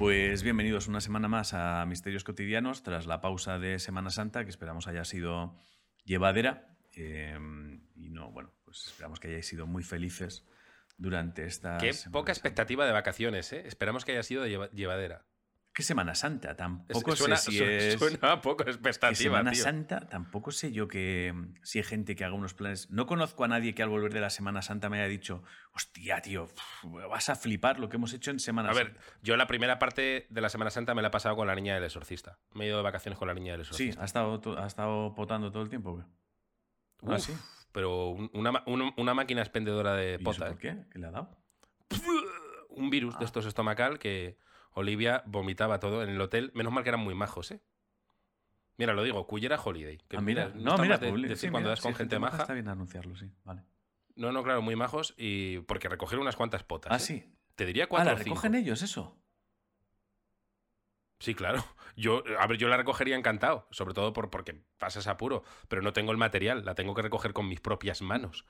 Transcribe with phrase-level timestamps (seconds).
[0.00, 4.50] Pues bienvenidos una semana más a Misterios Cotidianos, tras la pausa de Semana Santa, que
[4.50, 5.58] esperamos haya sido
[6.04, 6.68] llevadera.
[6.96, 7.38] eh,
[7.96, 10.44] y no, bueno, pues esperamos que hayáis sido muy felices
[10.96, 11.76] durante esta.
[11.78, 13.62] Qué poca expectativa de vacaciones, ¿eh?
[13.66, 15.26] Esperamos que haya sido lleva- llevadera.
[15.80, 16.50] ¿Qué Semana Santa?
[16.50, 17.98] Es- Tampoco suena, sé si es.
[17.98, 19.62] suena a poco que expectativa, Semana tío.
[19.62, 22.90] Santa, tampoco sé yo que si hay gente que haga unos planes.
[22.90, 26.20] No conozco a nadie que al volver de la Semana Santa me haya dicho, hostia,
[26.20, 26.48] tío,
[27.08, 29.00] vas a flipar lo que hemos hecho en Semana A ver, Santa.
[29.22, 31.74] yo la primera parte de la Semana Santa me la he pasado con la niña
[31.74, 32.38] del exorcista.
[32.52, 34.02] Me he ido de vacaciones con la niña del Sí, exorcista.
[34.02, 36.04] ha estado, ha estado potando todo el tiempo.
[37.06, 37.32] ¿Ah, Uf, sí?
[37.72, 40.46] Pero un- una, una- una máquina expendedora de ¿Y eso pota.
[40.48, 40.58] por ¿eh?
[40.60, 40.76] qué?
[40.92, 41.30] ¿Qué le ha dado?
[42.68, 43.20] Un virus Ah.
[43.20, 44.36] de estos estomacal que
[44.74, 46.50] Olivia vomitaba todo en el hotel.
[46.54, 47.60] Menos mal que eran muy majos, ¿eh?
[48.76, 49.98] Mira, lo digo, Cullera Holiday.
[50.08, 52.38] Que Ah, mira, no, mira, de- sí, cuando mira, das con sí, gente maja.
[52.42, 53.30] Está bien anunciarlo, sí.
[53.44, 53.62] Vale.
[54.16, 56.92] No, no, claro, muy majos y porque recogieron unas cuantas potas.
[56.92, 57.00] Ah, ¿eh?
[57.00, 57.34] sí.
[57.56, 58.34] Te diría Ah, cuatro ¿la o cinco.
[58.36, 59.18] recogen ellos eso?
[61.18, 61.62] Sí, claro.
[61.96, 65.92] Yo, a ver, yo la recogería encantado, sobre todo por, porque pasas apuro, pero no
[65.92, 68.46] tengo el material, la tengo que recoger con mis propias manos.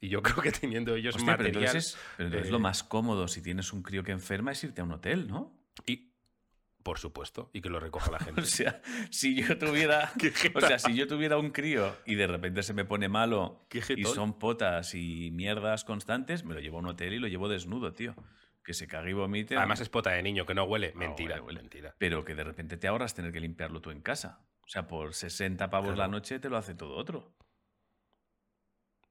[0.00, 1.64] Y yo creo que teniendo ellos Hostia, pero material.
[1.76, 4.62] entonces, es- pero entonces eh, lo más cómodo si tienes un crío que enferma es
[4.64, 5.58] irte a un hotel, ¿no?
[5.86, 6.10] Y,
[6.82, 8.40] por supuesto, y que lo recoja la gente.
[8.40, 10.12] O sea, si yo tuviera,
[10.54, 14.04] o sea, si yo tuviera un crío y de repente se me pone malo y
[14.04, 17.92] son potas y mierdas constantes, me lo llevo a un hotel y lo llevo desnudo,
[17.92, 18.14] tío.
[18.62, 19.56] Que se cague y vomite.
[19.56, 20.92] Además es pota de niño, que no huele.
[20.94, 21.60] Ah, Mentira, huele, huele.
[21.62, 21.94] mentira.
[21.98, 24.44] Pero que de repente te ahorras tener que limpiarlo tú en casa.
[24.62, 25.98] O sea, por 60 pavos Claro.
[26.02, 27.34] la noche te lo hace todo otro.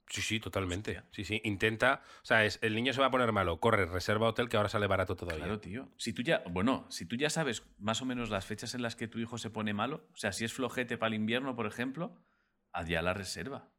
[0.09, 0.91] Sí, sí, totalmente.
[0.97, 1.09] Hostia.
[1.11, 1.41] Sí, sí.
[1.43, 2.01] Intenta.
[2.23, 3.59] O sea, es, el niño se va a poner malo.
[3.59, 5.43] Corre, reserva hotel que ahora sale barato todavía.
[5.45, 5.87] Claro, tío.
[5.97, 8.95] Si tú ya, bueno, si tú ya sabes más o menos las fechas en las
[8.95, 11.67] que tu hijo se pone malo, o sea, si es flojete para el invierno, por
[11.67, 12.19] ejemplo,
[12.87, 13.69] ya la reserva.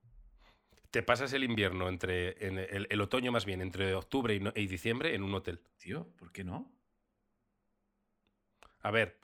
[0.92, 2.46] Te pasas el invierno entre.
[2.46, 5.60] en el, el otoño más bien, entre octubre y, no- y diciembre en un hotel.
[5.78, 6.72] Tío, ¿por qué no?
[8.82, 9.18] A ver.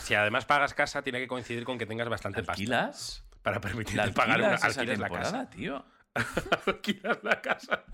[0.00, 2.52] Si además pagas casa, tiene que coincidir con que tengas bastante pasta.
[2.52, 3.24] ¿Alquilas?
[3.42, 5.50] Para permitirte ¿La pagar una alquilas alquilas la casa.
[5.50, 5.84] tío?
[6.66, 7.84] alquilas la casa.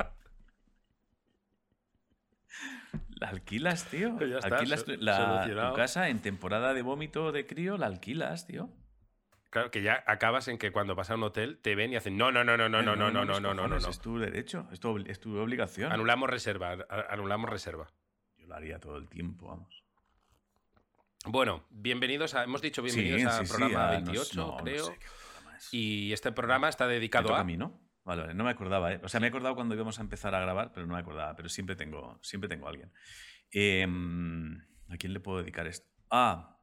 [3.20, 4.18] ¿La alquilas, tío?
[4.20, 8.70] Ya está, alquilas la- tu casa en temporada de vómito de crío, la alquilas, tío.
[9.50, 12.16] Claro, que ya acabas en que cuando vas a un hotel te ven y hacen
[12.16, 13.88] no, no, no, no, no, no, no, no, no, no, no, no, no.
[13.88, 15.90] Es tu derecho, es tu, es tu obligación.
[15.92, 17.88] Anulamos reserva, a- anulamos reserva.
[18.38, 19.82] Yo lo haría todo el tiempo, vamos.
[21.26, 24.46] Bueno, bienvenidos a, hemos dicho bienvenidos Sí, al sí, sí, programa a- no- 28, no,
[24.52, 24.84] no creo.
[24.86, 25.58] sé qué programa.
[25.72, 27.40] Y este programa está dedicado a...
[27.40, 27.78] a mí, ¿no?
[28.04, 29.00] Vale, vale, no me acordaba, ¿eh?
[29.04, 31.36] O sea, me he acordado cuando íbamos a empezar a grabar, pero no me acordaba.
[31.36, 32.92] Pero siempre tengo, siempre tengo a alguien.
[33.52, 33.84] Eh,
[34.88, 35.88] ¿A quién le puedo dedicar esto?
[36.10, 36.56] Ah.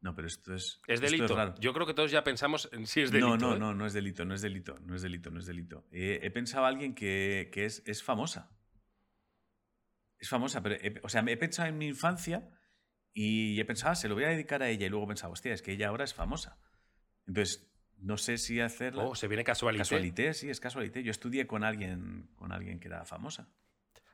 [0.00, 0.80] No, pero esto es.
[0.86, 1.34] Es delito.
[1.34, 1.54] raro.
[1.58, 3.36] Yo creo que todos ya pensamos en si es delito.
[3.36, 3.58] no, no, ¿eh?
[3.58, 5.88] no, no es delito, no es delito, no es delito, no es delito.
[5.90, 8.56] Eh, he pensado a alguien que, que es, es famosa.
[10.18, 12.48] Es famosa, pero, he- o sea, me he pensado en mi infancia
[13.12, 14.86] y he pensado, ah, se lo voy a dedicar a ella.
[14.86, 16.60] Y luego he pensado, hostia, es que ella ahora es famosa.
[17.26, 17.67] Entonces,
[18.00, 19.04] no sé si hacerla.
[19.04, 19.82] Oh, se viene casualidad.
[19.82, 21.02] Casualité, sí, es casualité.
[21.02, 23.48] Yo estudié con alguien, con alguien que era famosa.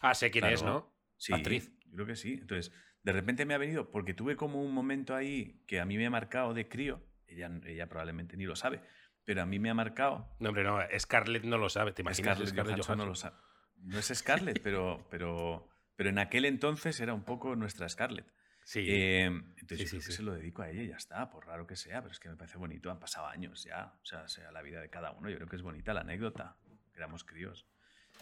[0.00, 0.54] Ah, sé quién Claro.
[0.54, 0.94] es, ¿no?
[1.16, 1.70] Sí, Actriz.
[1.86, 2.38] Yo creo que sí.
[2.40, 5.96] Entonces, de repente me ha venido, porque tuve como un momento ahí que a mí
[5.96, 7.02] me ha marcado de crío.
[7.26, 8.80] Ella, ella probablemente ni lo sabe,
[9.24, 10.34] pero a mí me ha marcado.
[10.40, 12.36] No, hombre, no, Scarlett no lo sabe, ¿te imaginas?
[12.36, 13.36] Scarlett, Scarlett Johansson no lo sabe.
[13.78, 18.26] No es Scarlett, pero, pero, pero en aquel entonces era un poco nuestra Scarlett.
[18.64, 18.84] Sí.
[18.88, 20.12] Eh, entonces Sí, yo sí, creo que sí.
[20.12, 22.28] se lo dedico a ella y ya está, por raro que sea, pero es que
[22.28, 22.90] me parece bonito.
[22.90, 25.28] Han pasado años ya, o sea, sea la vida de cada uno.
[25.30, 26.56] Yo creo que es bonita la anécdota.
[26.92, 27.66] que Éramos críos.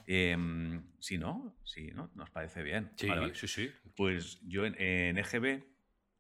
[0.07, 0.37] Eh,
[0.99, 2.93] si no, si no, nos parece bien.
[2.97, 3.35] sí, Vale, vale.
[3.35, 3.71] sí, sí.
[3.95, 5.65] Pues yo en, en EGB,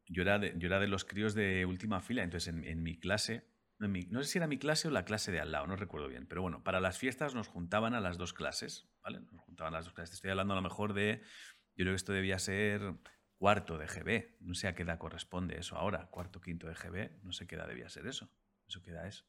[0.06, 2.98] yo era, de, yo era de los críos de última fila, entonces en, en mi
[2.98, 5.50] clase, no, en mi- no sé si era mi clase o la clase de al
[5.52, 8.88] lado, no recuerdo bien, pero bueno, para las fiestas nos juntaban a las dos clases,
[9.02, 9.20] ¿vale?
[9.32, 10.14] Nos juntaban a las dos clases.
[10.16, 11.22] Estoy hablando a lo mejor de,
[11.74, 12.82] yo creo que esto debía ser
[13.42, 17.24] cuarto de GB, no sé a qué edad corresponde eso ahora, cuarto, quinto de GB,
[17.24, 18.30] no sé qué edad debía ser eso.
[18.68, 19.24] ¿Eso qué edad es?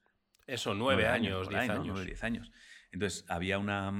[0.45, 1.73] Eso, nueve, años, diez ahí, ¿no?
[1.73, 1.87] años.
[1.87, 2.51] Nueve, diez años.
[2.91, 3.91] Entonces, había una,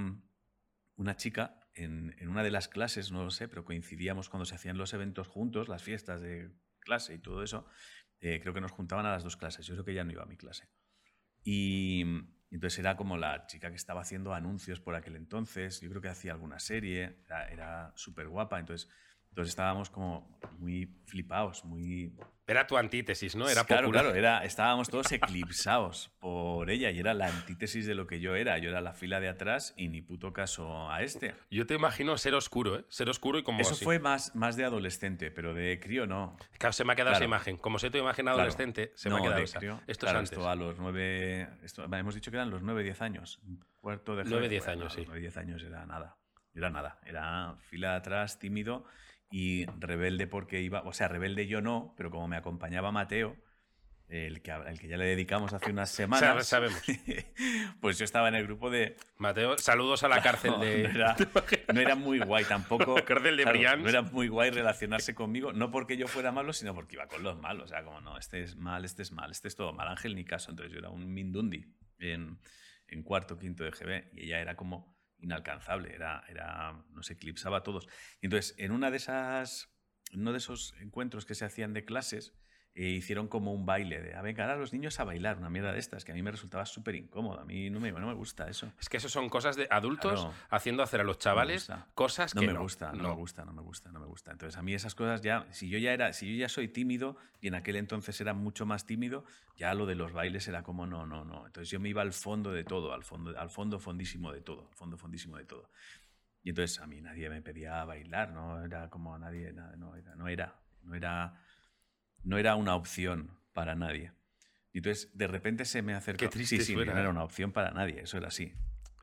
[0.97, 4.53] una chica en, en una de las clases, no lo sé, pero coincidíamos cuando se
[4.53, 6.51] hacían los eventos juntos, las fiestas de
[6.81, 7.65] clase y todo eso.
[8.19, 9.65] eh, creo que nos juntaban a las dos clases.
[9.65, 10.69] Yo creo que ya no iba a mi clase.
[11.43, 12.03] Y
[12.51, 15.81] entonces era como la chica que estaba haciendo anuncios por aquel entonces.
[15.81, 18.59] Yo creo que hacía alguna serie, era, era súper guapa.
[18.59, 18.87] Entonces,
[19.33, 22.13] entonces estábamos como muy flipados, muy
[22.45, 23.49] Era tu antítesis, ¿no?
[23.49, 24.03] Era claro, popular.
[24.03, 28.35] claro, era, estábamos todos eclipsados por ella y era la antítesis de lo que yo
[28.35, 28.57] era.
[28.59, 31.33] Yo era la fila de atrás y ni puto caso a este.
[31.49, 32.85] Yo te imagino ser oscuro, ¿eh?
[32.89, 33.83] Ser oscuro y como Eso así.
[33.85, 36.37] fue más, más de adolescente, pero de crío no.
[36.59, 37.29] Claro, se me ha quedado esa Claro.
[37.29, 37.57] imagen.
[37.57, 38.37] Como sé tu imagen Claro.
[38.39, 39.59] adolescente, se me No, ha quedado de esa.
[39.59, 39.81] crío.
[39.87, 40.37] Esto Claro, es antes.
[40.37, 41.47] esto a los nueve.
[41.63, 43.39] Esto, hemos dicho que eran los nueve, diez años.
[43.81, 45.03] Cuarto de Nueve, diez bueno, años, los sí.
[45.05, 46.17] nueve, diez años era nada.
[46.53, 46.99] Era nada.
[47.05, 48.85] Era fila de atrás, tímido.
[49.33, 53.35] Y rebelde porque iba, o sea, rebelde yo no, pero como me acompañaba Mateo,
[54.07, 56.45] el que, el que ya le dedicamos hace unas semanas.
[56.45, 56.79] Sabemos.
[57.81, 58.95] pues yo estaba en el grupo de.
[59.17, 60.87] Mateo, saludos a la cárcel de.
[61.73, 62.93] No era, muy guay tampoco.
[63.03, 66.97] cárcel de No era muy guay relacionarse conmigo, no porque yo fuera malo, sino porque
[66.97, 67.65] iba con los malos.
[67.65, 69.87] O sea, como no, este es mal, este es mal, este es todo mal.
[69.87, 70.51] Ángel ni caso.
[70.51, 71.65] Entonces yo era un Mindundi
[71.97, 72.37] en,
[72.87, 74.92] en cuarto, quinto de GB y ella era como
[75.23, 77.87] inalcanzable, era, era, nos eclipsaba a todos.
[78.21, 79.73] Entonces, en una de esas,
[80.13, 82.33] uno de esos encuentros que se hacían de clases,
[82.75, 85.71] e hicieron como un baile de, a venga, a los niños a bailar, una mierda
[85.71, 87.39] de estas, que a mí me resultaba súper incómodo.
[87.39, 88.71] A mí no me, no me gusta eso.
[88.79, 92.53] Es que eso son cosas de adultos haciendo hacer a los chavales cosas que no
[92.53, 94.31] me gusta, no, me gusta, no me gusta, no me gusta.
[94.31, 97.15] Entonces a mí esas cosas ya, si yo ya era, si yo ya soy tímido
[97.41, 99.23] y en aquel entonces era mucho más tímido,
[99.55, 101.45] ya lo de los bailes era como no, no, no.
[101.45, 104.67] Entonces yo me iba al fondo de todo, al fondo, al fondo fondísimo de todo,
[104.69, 105.69] al fondo fondísimo de todo.
[106.41, 110.95] Y entonces a mí nadie me pedía bailar, no era como nadie, no era, no
[110.95, 111.33] era,
[112.23, 114.11] no era, una opción para nadie.
[114.71, 116.19] Y entonces, de repente se me acercó.
[116.19, 118.53] Qué triste sí, sí, no era una opción para nadie, eso era así.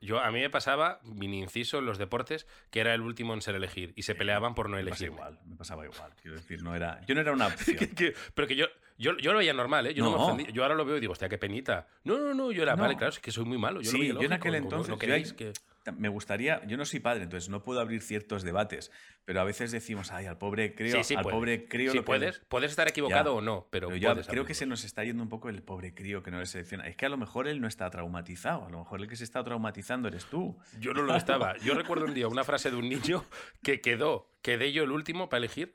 [0.01, 3.41] Yo, a mí me pasaba, mini inciso en los deportes, que era el último en
[3.41, 5.11] ser elegir y se peleaban por no elegir.
[5.11, 6.15] Me pasaba igual, me pasaba igual.
[6.19, 7.77] Quiero decir, no era, yo no era una opción.
[8.33, 8.65] pero que yo,
[9.01, 9.93] yo, yo, lo veía normal, ¿eh?
[9.93, 10.11] Yo, no.
[10.11, 10.53] me ofendí.
[10.53, 11.87] yo ahora lo veo y digo, hostia, qué penita.
[12.03, 13.81] No, no, no, yo era, vale, claro, es que soy muy malo.
[13.81, 14.89] Yo sí, lo yo en aquel entonces.
[14.89, 15.53] No queréis que
[15.97, 18.91] me gustaría, yo no soy padre, entonces no puedo abrir ciertos debates,
[19.25, 21.91] pero a veces decimos, ay, al pobre crío, al pobre crío.
[21.91, 25.23] Sí, puedes, puedes estar equivocado o no, pero, yo creo que se nos está yendo
[25.23, 26.87] un poco el pobre crío que no le selecciona.
[26.87, 29.23] Es que a lo mejor él no está traumatizado, a lo mejor el que se
[29.23, 30.55] está traumatizando eres tú.
[30.79, 31.57] Yo no lo estaba.
[31.57, 33.25] Yo recuerdo un día una frase de un niño
[33.63, 35.73] que quedó, quedé yo el último para elegir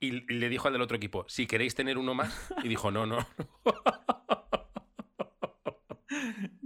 [0.00, 3.06] y le dijo al del otro equipo, si queréis tener uno más, y dijo, no,
[3.06, 3.26] no.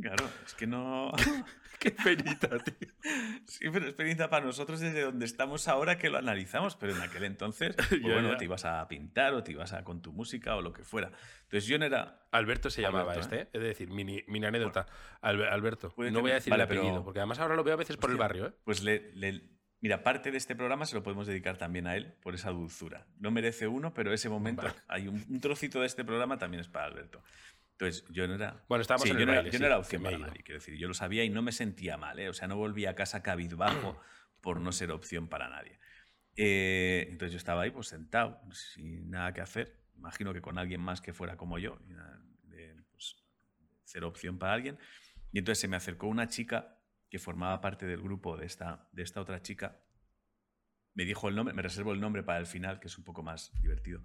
[0.01, 1.13] Claro, es que no.
[1.79, 2.89] Qué penita, tío.
[3.47, 7.01] Sí, pero es penita para nosotros desde donde estamos ahora que lo analizamos, pero en
[7.01, 10.57] aquel entonces, pues bueno, te ibas a pintar o te ibas a con tu música
[10.57, 11.11] o lo que fuera.
[11.45, 12.27] Entonces yo no era...
[12.33, 13.49] Alberto se llamaba este, ¿eh?
[13.51, 14.87] es decir, mini, anécdota.
[15.23, 18.11] Alberto, no voy a decir el apellido, porque además ahora lo veo a veces por
[18.11, 18.49] el barrio.
[18.49, 18.53] ¿eh?
[18.65, 19.13] Pues le,
[19.83, 23.07] Mira, parte de este programa se lo podemos dedicar también a él por esa dulzura.
[23.19, 26.87] No merece uno, pero ese momento, hay un, trocito de este programa también es para
[26.87, 27.23] Alberto.
[27.73, 28.63] Entonces, yo no era.
[28.69, 30.77] Bueno, estábamos en el yo, no yo no era opción para nadie, quiero decir.
[30.77, 32.29] Yo lo sabía y no me sentía mal, ¿eh?
[32.29, 33.99] O sea, no volví a casa cabizbajo
[34.43, 35.79] por no ser opción para nadie.
[36.37, 39.81] Eh, entonces, yo estaba ahí, pues sentado, sin nada que hacer.
[39.97, 41.79] Imagino que con alguien más que fuera como yo,
[42.43, 43.17] de, pues,
[43.85, 44.79] ser opción para alguien.
[45.33, 46.80] Y entonces se me acercó una chica
[47.11, 49.83] que formaba parte del grupo de esta, de esta otra chica.
[50.95, 53.23] Me dijo el nombre, me reservo el nombre para el final, que es un poco
[53.23, 54.03] más divertido.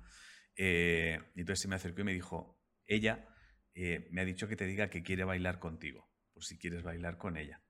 [0.56, 3.28] Eh, y entonces se me acercó y me dijo, ella
[3.76, 7.18] eh, me ha dicho que te diga que quiere bailar contigo, por si quieres bailar
[7.18, 7.62] con ella.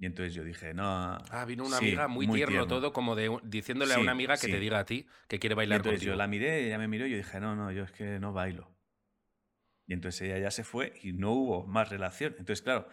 [0.00, 1.18] Y entonces yo dije, no.
[1.30, 4.60] Ah, vino una amiga muy, tierno, todo, como de diciéndole a una amiga que te
[4.60, 7.10] diga a ti que quiere bailar y entonces yo la miré, ella me miró y
[7.10, 8.76] yo dije, no, no, yo es que no bailo.
[9.86, 12.36] Y entonces ella ya se fue y no hubo más relación.
[12.38, 12.88] Entonces, claro,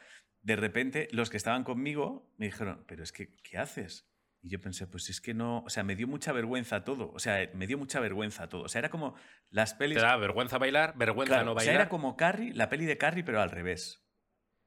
[0.46, 4.08] de repente los que estaban conmigo me dijeron, pero es que, ¿qué haces?
[4.44, 7.18] Y yo pensé, pues es que no, o sea, me dio mucha vergüenza todo, o
[7.18, 8.62] sea, me dio mucha vergüenza todo.
[8.62, 9.16] O sea, era como
[9.50, 9.98] las pelis...
[9.98, 11.58] Te da vergüenza bailar, vergüenza no bailar.
[11.58, 14.06] O sea, era como Carrie, la peli de Carrie, pero al revés.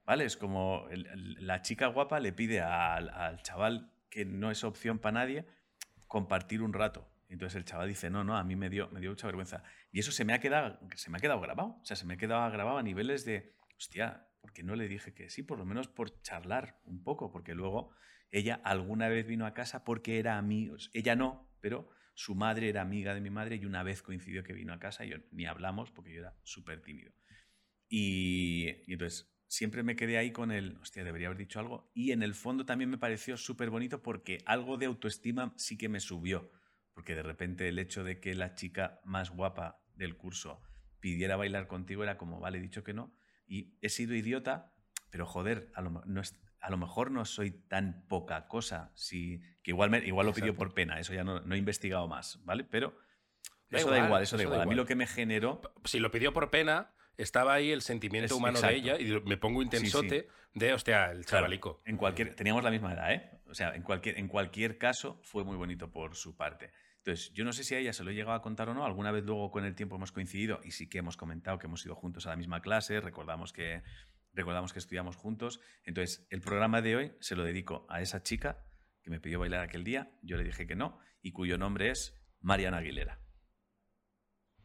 [0.05, 0.25] ¿Vale?
[0.25, 5.47] Es como la chica guapa le pide al, chaval que no es opción para nadie
[6.09, 7.09] compartir un rato.
[7.29, 9.63] Entonces el chaval dice, no, no, a mí me dio, me dio mucha vergüenza.
[9.93, 11.79] Y eso se me, ha quedado, se me ha quedado grabado.
[11.81, 15.15] O sea, se me ha quedado grabado a niveles de, hostia, porque no le dije
[15.15, 15.43] que sí?
[15.43, 17.91] Por lo menos por charlar un poco, porque luego
[18.31, 22.83] ella alguna vez vino a casa porque era amigo, ella no, pero su madre era
[22.83, 25.47] amiga de mi madre y una vez coincidió que vino a casa y yo, ni
[25.47, 27.13] hablamos porque yo era súper tímido.
[27.89, 31.91] Y, entonces siempre me quedé ahí con el, hostia, debería haber dicho algo.
[31.95, 35.89] Y en el fondo también me pareció súper bonito porque algo de autoestima sí que
[35.89, 36.51] me subió.
[36.93, 40.61] Porque de repente el hecho de que la chica más guapa del curso
[41.01, 43.17] pidiera bailar contigo era como, vale, dicho que no.
[43.49, 44.73] Y he sido idiota,
[45.11, 49.41] pero joder, a lo, no es, a lo mejor no soy tan poca cosa, si,
[49.63, 52.45] que igual, me, igual lo pidió por pena, eso ya no, no, he investigado más,
[52.45, 52.65] ¿vale?
[52.65, 52.97] Pero
[53.71, 54.61] eso da igual, eso, da, igual.
[54.61, 55.61] A mí lo que me generó...
[55.85, 59.63] Si lo pidió por pena, estaba ahí el sentimiento humano de ella y me pongo
[59.63, 61.83] intensote de, hostia, el chavalico.
[61.85, 63.31] en cualquier, teníamos la misma edad, ¿eh?
[63.49, 66.73] O sea, en cualquier, en cualquier caso fue muy bonito por su parte.
[66.99, 68.85] Entonces, yo no sé si a ella se lo he llegado a contar o no.
[68.85, 71.85] Alguna vez luego con el tiempo hemos coincidido y sí que hemos comentado que hemos
[71.85, 73.01] ido juntos a la misma clase.
[73.01, 73.83] Recordamos que
[74.35, 75.61] recordamos que estudiamos juntos.
[75.85, 78.65] Entonces, el programa de hoy se lo dedico a esa chica
[79.03, 82.15] que me pidió bailar aquel día, yo le dije que no, y cuyo nombre es
[82.41, 83.21] Mariana Aguilera.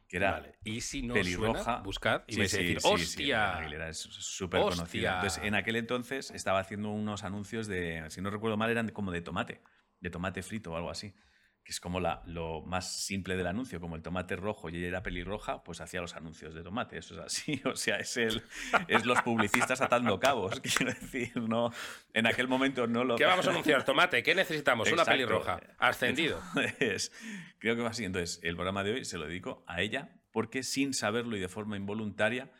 [0.07, 1.63] Que era y si no pelirroja.
[1.63, 3.57] Suena, buscad y vais a decir, ¡hostia!
[3.57, 5.15] Aguilera es súper conocida.
[5.15, 9.11] Entonces, en aquel entonces estaba haciendo unos anuncios de, si no recuerdo mal, eran como
[9.11, 9.61] de tomate,
[10.01, 11.15] de tomate frito o algo así.
[11.63, 14.87] Que es como la, lo más simple del anuncio, como el tomate rojo y ella
[14.87, 18.43] era pelirroja, pues hacía los anuncios de tomate, eso es así, o sea, es, el,
[18.87, 21.71] es los publicistas atando cabos, quiero decir, no,
[22.13, 23.15] en aquel momento no lo...
[23.15, 23.85] ¿Qué vamos a anunciar?
[23.85, 24.91] Tomate, ¿qué necesitamos?
[24.91, 26.41] Una pelirroja, ascendido.
[27.59, 30.63] creo que va así, entonces el programa de hoy se lo dedico a ella, porque
[30.63, 32.51] sin saberlo y de forma involuntaria,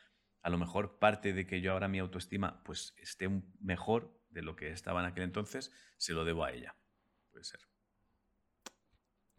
[0.42, 3.30] a lo mejor parte de que yo ahora mi autoestima pues esté
[3.60, 6.76] mejor de lo que estaba en aquel entonces, se lo debo a ella,
[7.32, 7.60] puede ser.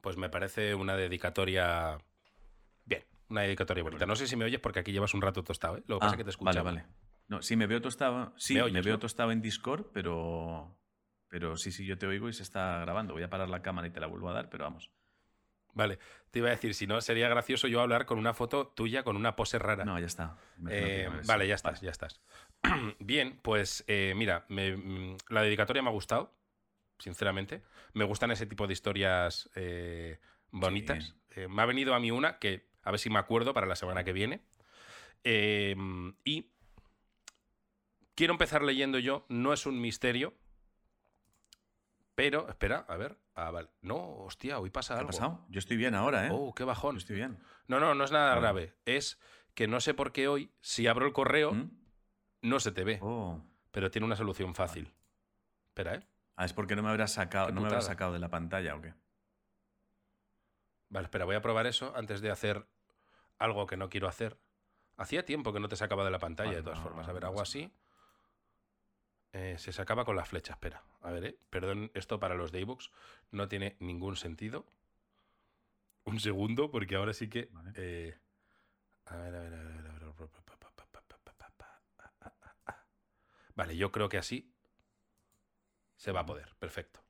[0.05, 1.97] Pues me parece una dedicatoria.
[2.85, 4.05] Bien, una dedicatoria bonita.
[4.05, 5.83] No sé si me oyes porque aquí llevas un rato tostado, ¿eh?
[5.87, 6.45] Lo que pasa es ah, que te escucho.
[6.45, 6.85] Vale, vale.
[7.27, 8.35] No, sí, me veo tostado.
[8.37, 10.77] Sí, me, veo tostado en Discord, pero.
[11.29, 13.15] Pero sí, sí, yo te oigo y se está grabando.
[13.15, 14.91] Voy a parar la cámara y te la vuelvo a dar, pero vamos.
[15.73, 15.99] Vale,
[16.31, 19.17] te iba a decir, si no, sería gracioso yo hablar con una foto tuya con
[19.17, 19.87] una pose rara.
[19.87, 20.37] No, ya está.
[20.69, 22.21] Eh, vale, ya estás, ya estás.
[22.99, 26.44] Bien, pues eh, mira, mm, la dedicatoria me ha gustado
[26.99, 27.63] sinceramente.
[27.93, 30.19] Me gustan ese tipo de historias eh,
[30.51, 31.15] bonitas.
[31.31, 33.77] Eh, me ha venido a mí una que a ver si me acuerdo para la
[33.77, 34.45] semana que viene.
[35.25, 36.53] Em, y
[38.15, 39.27] quiero empezar leyendo yo.
[39.29, 40.35] No es un misterio.
[42.15, 43.19] Pero, espera, a ver.
[43.35, 43.71] Ah, vale.
[43.81, 45.11] No, hostia, hoy pasa algo.
[45.11, 45.47] ¿Qué ha pasado?
[45.49, 46.31] Yo estoy bien ahora, ¿eh?
[46.33, 46.97] Oh, qué bajón.
[46.97, 47.39] estoy bien.
[47.67, 48.75] No, no, no es nada grave.
[48.85, 49.19] Es
[49.55, 51.71] que no sé por qué hoy, si abro el correo, ¿Mm?
[52.43, 52.99] no se te ve.
[53.03, 53.43] Oh.
[53.73, 54.93] Pero tiene una solución fácil.
[55.69, 56.07] Espera, ¿eh?
[56.37, 58.95] Ah, es porque no me habrás sacado, no me sacado de la pantalla o qué.
[60.89, 62.67] Vale, espera, voy a probar eso antes de hacer
[63.39, 64.39] algo que no quiero hacer.
[64.97, 67.09] Hacía tiempo que no te sacaba de la pantalla, de todas formas.
[67.09, 67.73] A ver, hago así.
[69.33, 70.85] Eh, se sacaba con la flecha, espera.
[71.03, 71.39] A ver, eh.
[71.51, 72.91] Perdón, esto para los de ebooks
[73.33, 74.67] no tiene ningún sentido.
[76.05, 77.51] Un segundo, porque ahora sí que.
[77.75, 78.17] Eh,
[79.07, 79.95] a ver, a ver, a ver, a ver.
[83.57, 84.54] Vale, yo creo que así
[85.97, 87.05] se va a poder, perfecto.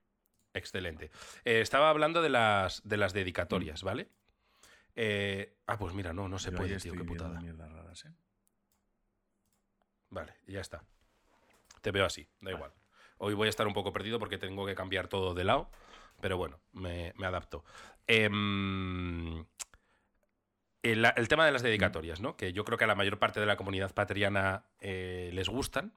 [0.55, 1.11] Excelente.
[1.45, 3.87] Eh, estaba hablando de las, de las dedicatorias, mm.
[3.87, 4.09] ¿vale?
[4.95, 7.41] Eh, ah, pues mira, no, no se puede, tío, qué putada.
[7.41, 7.53] ¿eh?
[10.11, 10.85] Vale, ya está.
[11.83, 12.73] Te veo así, da igual.
[13.19, 15.71] Hoy voy a estar un poco perdido porque tengo que cambiar todo de lado,
[16.21, 17.65] pero bueno, me, adapto.
[18.07, 19.45] Em,
[20.83, 22.37] el, tema de las dedicatorias, ¿no?
[22.37, 25.93] Que yo creo que a la mayor parte de la comunidad patriana les gustan,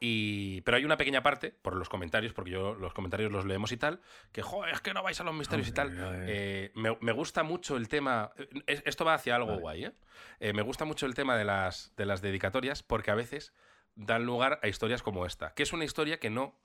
[0.00, 3.76] pero hay una pequeña parte, por los comentarios, porque yo los comentarios los leemos y
[3.76, 4.00] tal,
[4.32, 5.92] que, joder, es que no vais a los misterios y tal.
[6.26, 8.32] Eh, me, gusta mucho el tema.
[8.66, 9.92] Esto va hacia algo guay, ¿eh?
[10.40, 10.52] ¿eh?
[10.52, 13.54] Me gusta mucho el tema de las, de las dedicatorias, porque a veces
[13.94, 16.58] dan lugar a historias como esta, que es una historia que no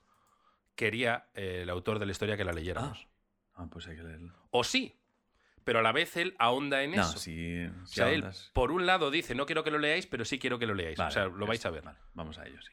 [0.76, 3.08] quería eh, el autor de la historia que la leyéramos.
[3.54, 4.34] Ah, ah pues hay que leerlo.
[4.52, 5.00] O sí,
[5.64, 7.18] pero a la vez él ahonda en eso.
[7.20, 10.40] Sí, o sea, él, por un lado, dice, no quiero que lo leáis, pero sí
[10.40, 11.00] quiero que lo leáis.
[11.00, 11.84] o sea, lo vais a ver.
[12.14, 12.72] vamos a ello, sí.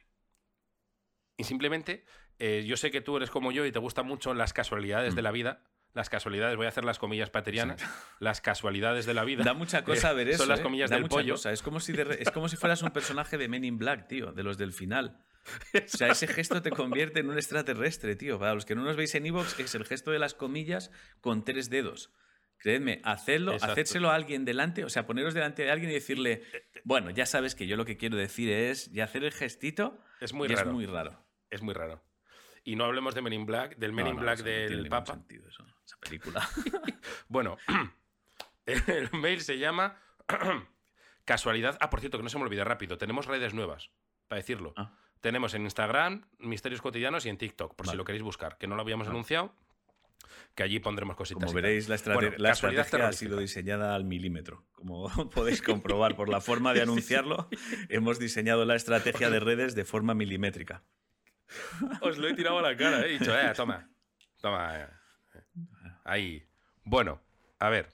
[1.36, 2.04] Y simplemente,
[2.38, 5.22] eh, yo sé que tú eres como yo y te gustan mucho las casualidades de
[5.22, 5.24] mm.
[5.24, 5.62] la vida.
[5.92, 7.80] Las casualidades, voy a hacer las comillas paterianas,
[8.20, 9.44] las casualidades de la vida.
[9.44, 10.38] Da mucha cosa ver eso.
[10.38, 10.62] Son las ¿eh?
[10.62, 11.36] comillas del pollo.
[11.36, 14.42] Es, como si es como si fueras un personaje de Men in Black, tío, de
[14.42, 15.18] los del final.
[15.72, 18.38] O sea, ese gesto te convierte en un extraterrestre, tío.
[18.38, 20.90] Para los que no nos veis en Evox, es el gesto de las comillas
[21.22, 22.12] con tres dedos.
[22.58, 26.42] Creedme, hacedlo, hacédselo a alguien delante, o sea, poneros delante de alguien y decirle,
[26.84, 30.32] bueno, ya sabes que yo lo que quiero decir es, y hacer el gestito es
[30.32, 32.02] muy Es muy raro es muy raro.
[32.64, 35.14] Y no hablemos de Men in Black, del Men in Black del Papa.
[35.14, 36.48] Sentido eso, esa película.
[37.28, 37.56] bueno,
[38.66, 40.00] el mail se llama
[41.24, 41.76] Casualidad.
[41.80, 42.98] Ah, por cierto, que no se me olvide rápido.
[42.98, 43.90] Tenemos redes nuevas,
[44.28, 44.74] para decirlo.
[44.76, 44.92] Ah.
[45.20, 48.76] Tenemos en Instagram, Misterios Cotidianos y en TikTok, por si lo queréis buscar, que no
[48.76, 49.54] lo habíamos anunciado
[50.54, 51.44] que allí pondremos cositas.
[51.44, 54.64] Como veréis, la, estrategia ha sido diseñada al milímetro.
[54.72, 57.48] Como podéis comprobar por la forma de anunciarlo,
[57.88, 60.82] hemos diseñado la estrategia de redes de forma milimétrica.
[62.00, 63.10] Os lo he tirado a la cara, ¿eh?
[63.10, 63.88] he dicho, eh, toma,
[64.40, 64.80] toma.
[64.80, 64.88] Eh.
[66.04, 66.46] Ahí.
[66.84, 67.20] Bueno,
[67.58, 67.90] a ver.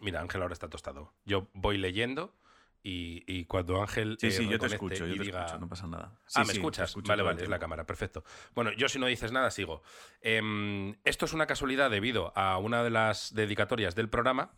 [0.00, 1.14] Mira, Ángel ahora está tostado.
[1.24, 2.34] Yo voy leyendo
[2.82, 4.16] y, cuando Ángel.
[4.20, 6.18] Sí, sí, yo te escucho, yo te escucho, no pasa nada.
[6.34, 6.94] ah, ¿me escuchas?
[7.06, 8.24] vale, vale, es la cámara, perfecto.
[8.54, 9.82] Bueno, yo si no dices nada, sigo.
[10.20, 14.52] Em, esto es una casualidad debido a una de las dedicatorias del programa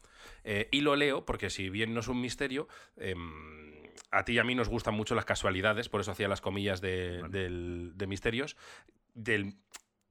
[0.45, 2.69] eh, y lo leo porque, si bien no es un misterio.
[4.11, 6.81] A ti y a mí nos gustan mucho las casualidades, por eso hacía las comillas
[6.81, 7.23] de,
[8.09, 8.57] misterios,
[9.14, 9.57] del,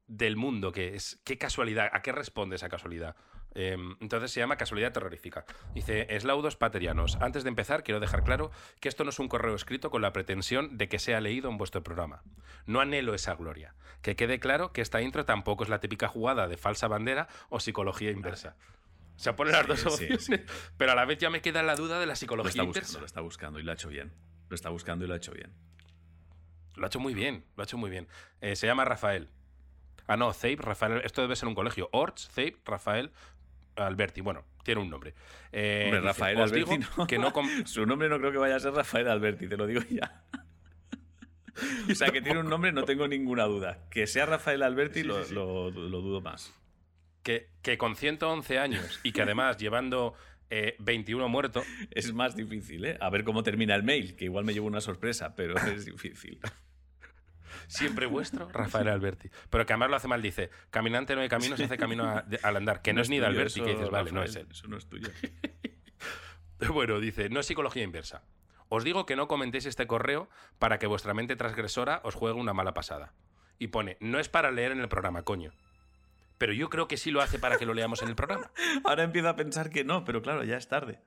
[0.08, 3.15] del, mundo, que es qué casualidad, a qué responde esa casualidad.
[3.56, 5.46] Em, entonces se llama casualidad terrorífica.
[5.74, 7.18] Dice, eslaudos paterianos.
[7.18, 10.13] Antes de empezar, quiero dejar claro que esto no es un correo escrito con la
[10.13, 12.24] pretensión de que sea leído en vuestro programa.
[12.65, 13.74] No anhelo esa gloria.
[14.01, 17.60] Que quede claro que esta intro tampoco es la típica jugada de falsa bandera o
[17.60, 18.56] psicología inversa.
[19.20, 20.30] O sea, pone las dos opciones,
[20.78, 23.00] pero a la vez ya me queda la duda de la psicología lo está Buscando,
[23.02, 24.14] lo está buscando y lo ha hecho bien.
[24.48, 25.52] Lo está buscando y lo ha hecho bien.
[26.78, 28.08] Lo ha hecho muy bien, lo ha hecho muy bien.
[28.40, 29.28] Eh, se llama Rafael.
[30.08, 31.02] Ah, no, Zeip, Rafael.
[31.04, 31.90] Esto debe ser un colegio.
[31.92, 33.12] Orts, Zeip, Rafael,
[33.76, 34.22] Alberti.
[34.22, 35.14] Bueno, tiene un nombre.
[35.52, 36.80] Eh, Rafael Alberti.
[37.06, 37.34] Que no
[37.66, 40.24] Su nombre no creo que vaya a ser Rafael Alberti, te lo digo ya.
[41.92, 43.86] o sea, que tiene un nombre, no tengo ninguna duda.
[43.92, 46.54] Que sea Rafael Alberti, lo, dudo más.
[47.24, 50.16] Que, que, con 111 años y que además llevando
[50.80, 51.66] 21 eh, muertos.
[51.92, 52.98] Es más difícil, ¿eh?
[53.00, 56.40] A ver cómo termina el mail, que igual me llevo una sorpresa, pero es difícil.
[57.68, 59.30] Siempre vuestro, Rafael Alberti.
[59.50, 62.56] Pero que además lo hace mal, dice, caminante no hay camino, se hace camino al
[62.56, 62.82] andar.
[62.82, 64.48] Que no, es, ni de Alberti, que dices, vale, no es él.
[64.50, 65.10] Eso no es tuyo.
[66.74, 68.24] bueno, dice, no es psicología inversa.
[68.70, 72.54] Os digo que no comentéis este correo para que vuestra mente transgresora os juegue una
[72.54, 73.14] mala pasada.
[73.58, 75.52] Y pone, no es para leer en el programa, coño.
[76.39, 78.50] Pero yo creo que sí lo hace para que lo leamos en el programa.
[78.86, 81.00] Ahora empiezo a pensar que no, pero claro, ya es tarde.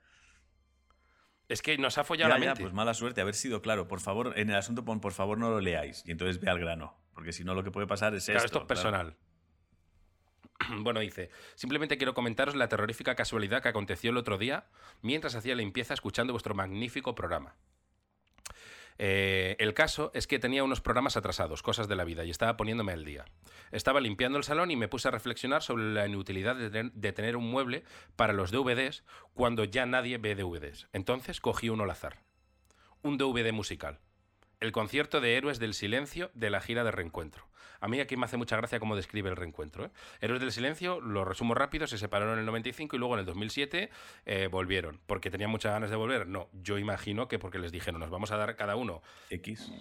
[1.48, 2.62] Es que nos ha follado la mente.
[2.62, 3.88] pues mala suerte, haber sido claro.
[3.88, 6.04] Por favor, en el asunto pon, por favor, no lo leáis.
[6.06, 6.96] Y entonces ve al grano.
[7.14, 8.46] Porque si no, lo que puede pasar es claro, esto.
[8.46, 9.16] Esto es personal.
[10.78, 14.66] Bueno, dice, simplemente quiero comentaros la terrorífica casualidad que aconteció el otro día
[15.00, 17.56] mientras hacía limpieza escuchando vuestro magnífico programa.
[18.99, 22.56] Eh, el caso es que tenía unos programas atrasados, cosas de la vida, y estaba
[22.56, 23.25] poniéndome al día.
[23.70, 27.50] Estaba limpiando el salón y me puse a reflexionar sobre la inutilidad de, tener un
[27.50, 27.84] mueble
[28.16, 30.88] para los DVDs cuando ya nadie ve DVDs.
[30.92, 32.20] Entonces cogí uno al azar.
[33.02, 33.99] Un DVD musical.
[34.61, 37.49] El concierto de Héroes del Silencio de la gira de reencuentro.
[37.81, 39.87] A mí aquí me hace mucha gracia cómo describe el reencuentro.
[39.87, 39.90] ¿eh?
[40.21, 43.26] Héroes del Silencio, lo resumo rápido, se separaron en el 95 y luego en el
[43.26, 43.90] 2007
[44.26, 45.00] eh, volvieron.
[45.07, 46.26] ¿Porque tenían muchas ganas de volver?
[46.26, 49.73] No, yo imagino que porque les dijeron, nos vamos a dar cada uno X,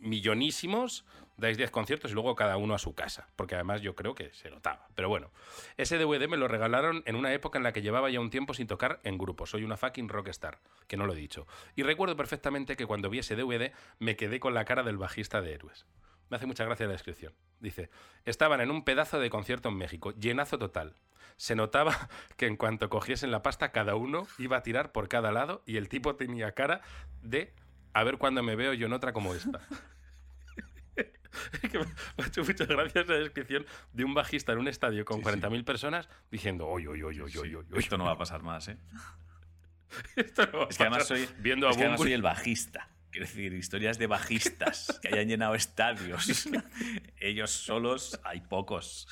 [0.00, 1.04] millonísimos,
[1.36, 3.28] dais 10 conciertos y luego cada uno a su casa.
[3.36, 4.88] Porque además yo creo que se notaba.
[4.94, 5.30] Pero bueno,
[5.76, 8.54] ese DVD me lo regalaron en una época en la que llevaba ya un tiempo
[8.54, 9.46] sin tocar en grupo.
[9.46, 11.46] Soy una fucking rockstar, que no lo he dicho.
[11.74, 15.40] Y recuerdo perfectamente que cuando vi ese DVD me quedé con la cara del bajista
[15.40, 15.86] de Héroes.
[16.28, 17.32] Me hace mucha gracia la descripción.
[17.60, 17.90] Dice,
[18.24, 20.96] estaban en un pedazo de concierto en México, llenazo total.
[21.36, 25.32] Se notaba que en cuanto cogiesen la pasta, cada uno iba a tirar por cada
[25.32, 26.80] lado y el tipo tenía cara
[27.22, 27.54] de
[27.92, 29.60] a ver cuándo me veo yo en otra como esta.
[32.16, 35.64] me ha hecho muchas gracias la descripción de un bajista en un estadio con 40.000
[35.64, 36.66] personas diciendo,
[37.74, 38.78] Esto no va a pasar más, ¿eh?
[40.16, 42.90] Esto no va es que además soy, viendo a es que soy el bajista.
[43.16, 46.46] Quiero decir, historias de bajistas que hayan llenado estadios.
[47.18, 49.08] Ellos solos hay pocos.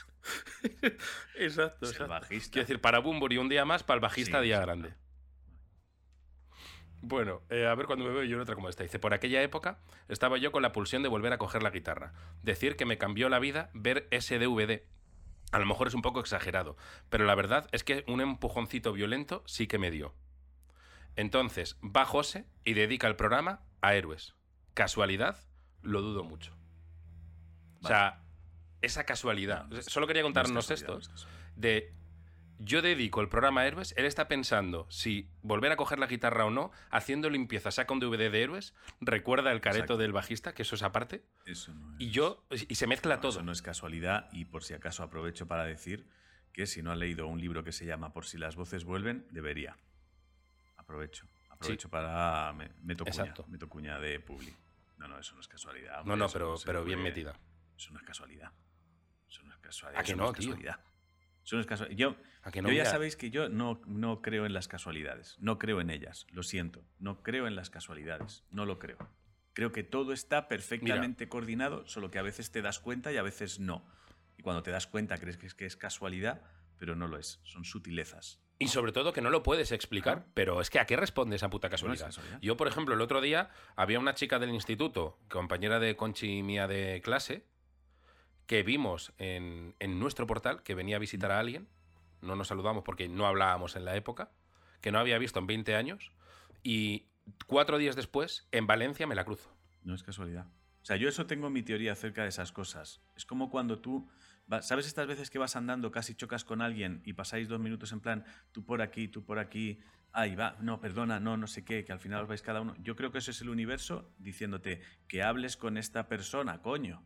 [1.36, 2.26] Exacto, exacto.
[2.28, 4.92] Quiero decir, para Bumburi un día más, para el bajista día grande.
[7.00, 8.82] Bueno, eh, a ver cuando me veo yo en otra como esta.
[8.82, 12.12] Dice, por aquella época estaba yo con la pulsión de volver a coger la guitarra.
[12.42, 14.82] Decir que me cambió la vida ver ese DVD.
[15.50, 16.76] A lo mejor es un poco exagerado,
[17.08, 20.14] pero la verdad es que un empujoncito violento sí que me dio.
[21.16, 24.34] Entonces, va José y dedica el programa a héroes.
[24.74, 25.38] ¿Casualidad?
[25.82, 26.56] Lo dudo mucho.
[27.82, 28.22] O sea,
[28.80, 29.66] esa casualidad.
[29.82, 31.00] Solo quería contarnos esto.
[31.56, 31.94] De
[32.58, 36.44] yo dedico el programa a Héroes, él está pensando si volver a coger la guitarra
[36.44, 40.62] o no, haciendo limpieza, saca un DVD de Héroes, recuerda el careto del bajista, que
[40.62, 41.24] eso es aparte.
[41.46, 43.32] Eso no Y yo, y se mezcla todo.
[43.32, 46.08] Eso no es casualidad, y por si acaso aprovecho para decir
[46.52, 49.26] que si no ha leído un libro que se llama Por si las voces vuelven,
[49.30, 49.76] debería.
[50.76, 51.26] Aprovecho.
[51.64, 52.52] Aprovecho para.
[52.82, 54.54] Meto cuña, meto cuña de Publi.
[54.98, 56.04] No, no, eso no es casualidad.
[56.04, 57.34] no, no, pero, pero bien metida.
[57.76, 58.52] Eso no es casualidad.
[59.28, 60.00] Eso no es casualidad.
[60.00, 60.56] ¿A que no, tío?
[61.44, 61.96] Eso no es casualidad.
[61.96, 62.16] Yo,
[62.52, 65.36] yo ya sabéis que yo no, no creo en las casualidades.
[65.40, 66.26] No creo en ellas.
[66.30, 66.84] Lo siento.
[66.98, 68.44] No creo en las casualidades.
[68.50, 68.96] No lo creo.
[69.52, 73.22] Creo que todo está perfectamente coordinado, solo que a veces te das cuenta y a
[73.22, 73.86] veces no.
[74.36, 76.42] Y cuando te das cuenta crees que es, que es casualidad,
[76.78, 77.40] pero no lo es.
[77.44, 78.40] Son sutilezas.
[78.58, 81.50] Y sobre todo que no lo puedes explicar, pero es que ¿a qué responde esa
[81.50, 82.12] puta casualidad?
[82.40, 86.68] Yo, por ejemplo, el otro día había una chica del instituto, compañera de Conchi mía
[86.68, 87.44] de clase,
[88.46, 91.68] que vimos en, nuestro portal, que venía a visitar a alguien,
[92.20, 94.30] no nos saludamos porque no hablábamos en la época,
[94.80, 96.12] que no había visto en 20 años,
[96.62, 97.06] y
[97.46, 99.50] cuatro días después, en Valencia, me la cruzo.
[99.82, 100.46] No es casualidad.
[100.82, 103.00] O sea, yo eso tengo mi teoría acerca de esas cosas.
[103.16, 104.08] Es como cuando tú
[104.60, 108.00] ¿Sabes estas veces que vas andando, casi chocas con alguien y pasáis dos minutos en
[108.00, 109.80] plan, tú por aquí, tú por aquí,
[110.12, 112.74] ahí va, no, perdona, no, no sé qué, que al final os vais cada uno?
[112.78, 117.02] Yo creo que eso es el universo diciéndote que hables con esta persona, coño.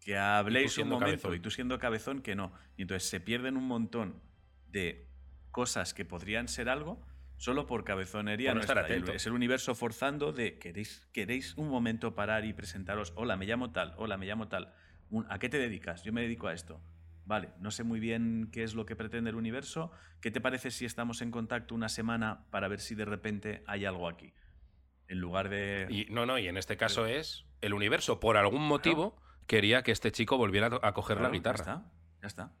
[0.00, 2.52] Que habléis un momento y tú siendo cabezón que no.
[2.76, 4.22] Y entonces se pierden un montón
[4.66, 5.08] de
[5.50, 7.04] cosas que podrían ser algo
[7.36, 8.54] solo por cabezonería.
[8.54, 9.12] no estar atento.
[9.12, 13.72] Es el universo forzando de queréis, queréis un momento parar y presentaros, hola, me llamo
[13.72, 14.74] tal, hola, me llamo tal
[15.28, 16.02] ¿A qué te dedicas?
[16.02, 16.80] Yo me dedico a esto.
[17.24, 19.92] Vale, no sé muy bien qué es lo que pretende el universo.
[20.20, 23.84] ¿Qué te parece si estamos en contacto una semana para ver si de repente hay
[23.84, 24.32] algo aquí?
[25.08, 25.86] En lugar de...
[25.90, 29.92] Y, no, no, y en este caso es el universo, por algún motivo, quería que
[29.92, 31.64] este chico volviera a coger la guitarra.
[31.64, 31.92] Ya está,
[32.22, 32.52] ya está.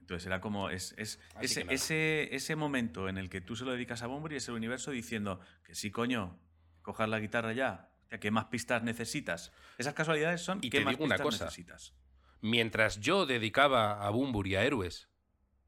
[0.00, 3.72] Entonces era como es, es ese, ese, ese, momento en el que tú se lo
[3.72, 6.38] dedicas a Bunbury es el universo diciendo que sí, coño,
[6.82, 7.88] cojas la guitarra ya,
[8.20, 9.52] ¿qué más pistas necesitas?
[9.78, 11.44] Esas casualidades son y ¿qué te más digo una pistas cosa.
[11.44, 11.94] necesitas?
[12.40, 15.08] Mientras yo dedicaba a Bunbury a héroes,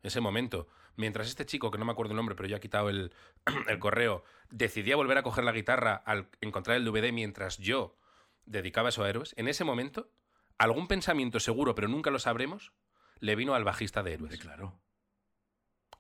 [0.03, 2.91] ese momento, mientras este chico, que no me acuerdo el nombre, pero ya ha quitado
[2.91, 3.13] el,
[3.69, 7.97] el correo, decidía volver a coger la guitarra al encontrar el DVD mientras yo
[8.45, 10.11] dedicaba eso a héroes, en ese momento,
[10.59, 12.73] algún pensamiento seguro, pero nunca lo sabremos,
[13.19, 14.39] le vino al bajista de héroes.
[14.39, 14.81] claro.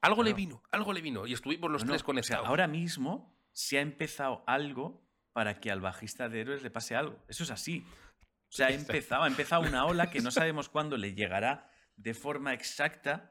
[0.02, 1.26] Algo le vino, algo le vino.
[1.26, 2.46] Y estuvimos los tres o sea, conectados.
[2.46, 5.05] ahora mismo se ha empezado algo
[5.36, 7.22] para que al bajista de héroes le pase algo.
[7.28, 7.84] Eso es así.
[8.48, 13.30] O sea, ha empezado una ola que no sabemos cuándo le llegará de forma exacta,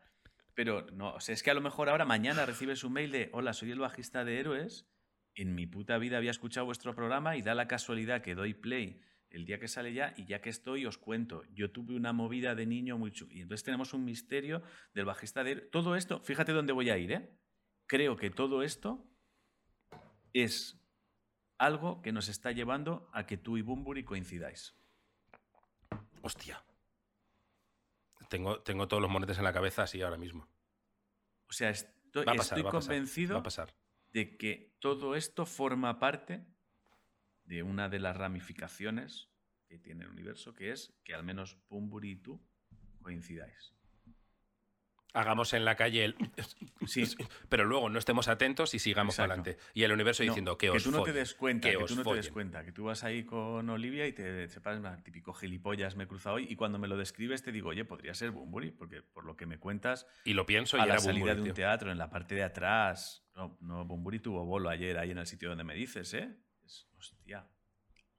[0.54, 3.32] pero no, o sea, es que a lo mejor ahora mañana recibes un mail de
[3.34, 4.88] hola, soy el bajista de héroes.
[5.34, 9.02] En mi puta vida había escuchado vuestro programa y da la casualidad que doy play
[9.32, 11.41] el día que sale ya y ya que estoy os cuento.
[11.56, 13.34] Yo tuve una movida de niño muy chula.
[13.34, 14.62] Y entonces tenemos un misterio
[14.94, 15.72] del bajista de héroes.
[15.72, 17.36] Todo esto, fíjate dónde voy a ir, ¿eh?
[17.88, 19.10] Creo que todo esto
[20.34, 20.85] es
[21.58, 24.76] algo que nos está llevando a que tú y Bumburi coincidáis.
[26.22, 26.63] Hostia.
[28.30, 30.50] Tengo, tengo todos los monetes en la cabeza así ahora mismo.
[31.48, 33.76] O sea, estoy, pasar, pasar, convencido pasar.
[34.12, 36.46] de que todo esto forma parte
[37.44, 39.30] de una de las ramificaciones
[39.68, 42.41] que tiene el universo, que es que al menos Bumburi y tú
[43.02, 43.76] coincidáis.
[45.15, 46.15] Hagamos en la calle el...
[46.88, 47.04] Sí.
[47.49, 49.34] Pero luego no estemos atentos y sigamos Exacto.
[49.41, 49.58] adelante.
[49.73, 51.78] Y el universo No, diciendo que que os tú no te follen, des cuenta, que
[51.78, 54.80] que, tú no te des cuenta, que tú vas ahí con Olivia y te sepas,
[54.86, 57.86] "Ah, típico gilipollas me he cruzado hoy, y cuando me lo describes te digo, oye,
[57.86, 60.93] podría ser Bumburi, porque por lo que me cuentas, Y lo pienso y a era
[60.95, 61.54] la salida de un tío.
[61.56, 65.25] teatro, en la parte de atrás, no, no, Bumburi tuvo bolo ayer ahí en el
[65.25, 66.30] sitio donde me dices, ¿eh?
[66.63, 67.47] Es- hostia.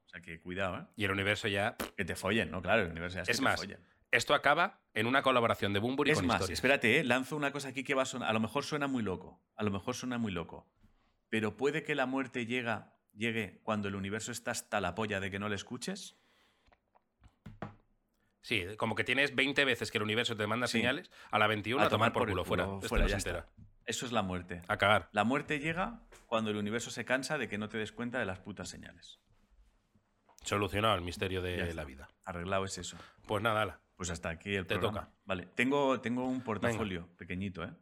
[0.07, 0.87] O sea, que cuidado, ¿eh?
[0.97, 1.77] Y el universo ya...
[1.97, 2.63] Que te follen, ¿no?
[2.63, 3.81] Claro, el universo ya es Es que más, te follen.
[4.11, 6.57] Esto acaba en una colaboración de Bunbury Es con más, historias.
[6.59, 7.05] espérate, ¿eh?
[7.05, 8.31] lanzo una cosa aquí que va a sonar.
[8.31, 9.41] A lo mejor suena muy loco.
[9.57, 10.67] A lo mejor suena muy loco.
[11.29, 15.31] Pero puede que la muerte llega, llegue cuando el universo está hasta la polla de
[15.31, 16.17] que no le escuches.
[18.43, 20.79] Sí, como que tienes 20 veces que el universo te manda Sí.
[20.79, 22.65] señales, a la 21 a, tomar por culo, fuera.
[22.67, 23.49] culo, fuera, no ya se entera.
[23.51, 23.63] está.
[23.87, 24.63] Eso es la muerte.
[24.69, 25.09] A cagar.
[25.13, 28.25] La muerte llega cuando el universo se cansa de que no te des cuenta de
[28.25, 29.19] las putas señales.
[30.43, 32.09] Solucionado el misterio de la vida.
[32.25, 32.97] Arreglado es eso.
[33.27, 33.81] Pues nada, ala.
[33.97, 35.07] Pues hasta aquí el Te programa.
[35.07, 35.15] toca.
[35.25, 35.47] Vale.
[35.55, 37.73] Tengo, tengo un portafolio pequeñito, ¿eh?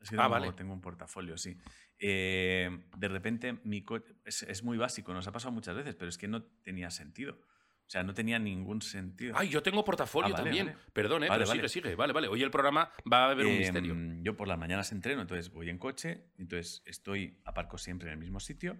[0.00, 0.52] Es que Ah, vale.
[0.52, 1.56] tengo un portafolio, sí.
[1.98, 4.14] Eh, de repente, mi coche.
[4.24, 7.32] Es, es muy básico, nos ha pasado muchas veces, pero es que no tenía sentido.
[7.34, 9.34] O sea, no tenía ningún sentido.
[9.36, 10.66] Ay, yo tengo portafolio Ah, vale, también.
[10.66, 10.78] vale.
[10.92, 11.68] Perdón, eh, Vale, pero vale.
[11.68, 11.94] sigue, sigue.
[11.96, 12.28] Vale, vale.
[12.28, 13.96] Hoy el programa va a haber un Em, misterio.
[14.22, 18.18] Yo por las mañanas entreno, entonces voy en coche, entonces estoy, aparco siempre en el
[18.18, 18.78] mismo sitio,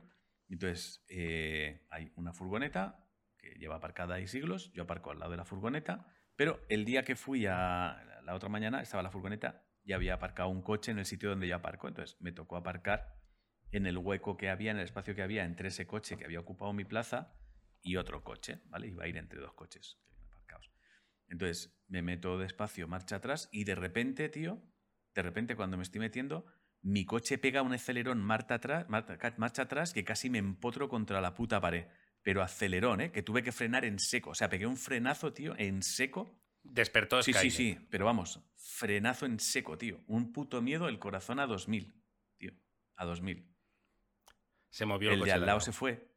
[0.50, 3.02] entonces eh, hay una furgoneta
[3.38, 6.06] que lleva aparcada ahí siglos, yo aparco al lado de la furgoneta,
[6.38, 10.48] pero el día que fui a la otra mañana estaba la furgoneta y había aparcado
[10.50, 13.18] un coche en el sitio donde yo aparco, entonces me tocó aparcar
[13.72, 16.38] en el hueco que había, en el espacio que había entre ese coche que había
[16.38, 17.34] ocupado mi plaza
[17.82, 18.86] y otro coche, ¿vale?
[18.86, 19.98] Iba a ir entre dos coches
[20.28, 20.70] aparcados.
[21.26, 24.62] Entonces me meto despacio, marcha atrás y de repente, tío,
[25.16, 26.46] de repente cuando me estoy metiendo,
[26.82, 31.34] mi coche pega un acelerón marcha atrás, marcha atrás que casi me empotro contra la
[31.34, 31.86] puta pared.
[32.22, 33.12] Pero acelerón, ¿eh?
[33.12, 34.30] Que tuve que frenar en seco.
[34.30, 36.38] O sea, pegué un frenazo, tío, en seco.
[36.62, 37.52] Despertó Sí, sí, Skynet.
[37.52, 37.86] sí.
[37.90, 40.00] Pero vamos, frenazo en seco, tío.
[40.06, 41.94] Un puto miedo, el corazón a 2000,
[42.36, 42.52] tío.
[42.96, 43.46] A 2000.
[44.70, 45.60] Se movió el, El de al lado lado.
[45.60, 46.08] se fue.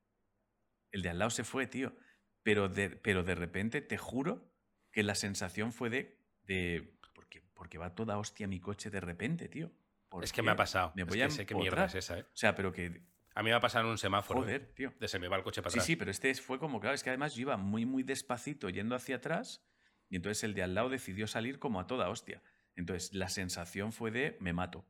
[0.92, 1.96] El de al lado se fue, tío.
[2.44, 4.52] Pero de, pero de repente, te juro
[4.92, 6.20] que la sensación fue de.
[6.44, 9.72] de porque, porque va toda hostia mi coche de repente, tío.
[10.10, 10.92] ¿Por Es que me ha pasado.
[10.96, 12.24] Me Es voy que a sé qué mierda es esa, ¿eh?
[12.24, 13.02] O sea, pero que.
[13.34, 14.42] A mí me va a pasar en un semáforo.
[14.42, 14.94] Joder, tío.
[15.00, 15.86] De se me va el coche para Sí, atrás.
[15.88, 18.96] sí, pero este fue como, claro, es que además yo iba muy, muy despacito yendo
[18.96, 19.64] hacia atrás
[20.10, 22.42] y entonces el de al lado decidió salir como a toda hostia.
[22.76, 24.86] Entonces la sensación fue de me mato.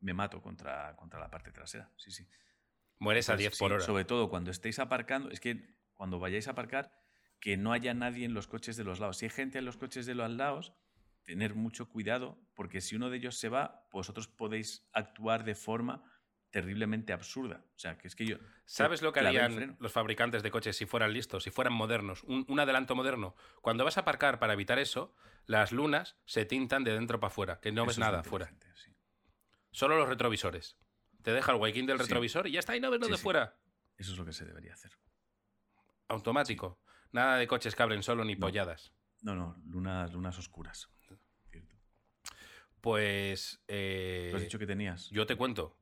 [0.00, 1.90] Me mato contra, contra la parte trasera.
[1.96, 2.26] Sí, sí.
[2.98, 3.84] Mueres a Entonces, 10 por sí, hora.
[3.84, 6.92] Sobre todo cuando estéis aparcando, es que cuando vayáis a aparcar,
[7.40, 9.18] que no haya nadie en los coches de los lados.
[9.18, 10.72] Si hay gente en los coches de los lados,
[11.24, 16.02] tener mucho cuidado, porque si uno de ellos se va, vosotros podéis actuar de forma
[16.50, 17.64] terriblemente absurda.
[17.74, 18.36] O sea, que es que yo...
[18.64, 22.22] ¿Sabes lo que harían los fabricantes de coches si fueran listos, si fueran modernos?
[22.24, 23.34] Un, un adelanto moderno.
[23.62, 25.14] Cuando vas a aparcar para evitar eso,
[25.46, 28.52] las lunas se tintan de dentro para afuera, que no Eso ves nada afuera.
[28.74, 28.94] sí.
[29.70, 30.76] Solo los retrovisores.
[31.22, 32.04] Te deja el huequín del Sí.
[32.04, 33.56] retrovisor y ya está, y no ves lo Sí, fuera.
[33.96, 34.92] Eso es lo que se debería hacer.
[36.08, 36.80] Automático.
[37.12, 38.40] Nada de coches que abren solo ni No.
[38.40, 38.92] polladas.
[39.22, 40.88] No, no, lunas, lunas oscuras.
[41.50, 41.76] Cierto.
[42.80, 43.62] Pues.
[43.68, 45.10] eh, ¿Tú has dicho que tenías?
[45.10, 45.76] Yo te cuento.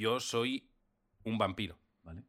[0.00, 0.66] Yo soy
[1.24, 1.78] un vampiro.
[2.02, 2.22] ¿Vale?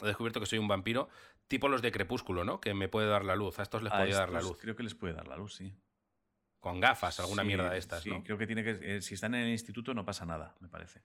[0.00, 1.08] he descubierto que soy un vampiro
[1.46, 2.60] tipo los de Crepúsculo, ¿no?
[2.60, 3.60] Que me puede dar la luz.
[3.60, 4.58] A estos les puede dar la luz.
[4.60, 5.76] Creo que les puede dar la luz, sí.
[6.58, 8.24] Con gafas, alguna mierda de estas, sí, ¿no?
[8.24, 8.96] creo que tiene que.
[8.96, 11.02] Eh, si están en el instituto no pasa nada, me parece.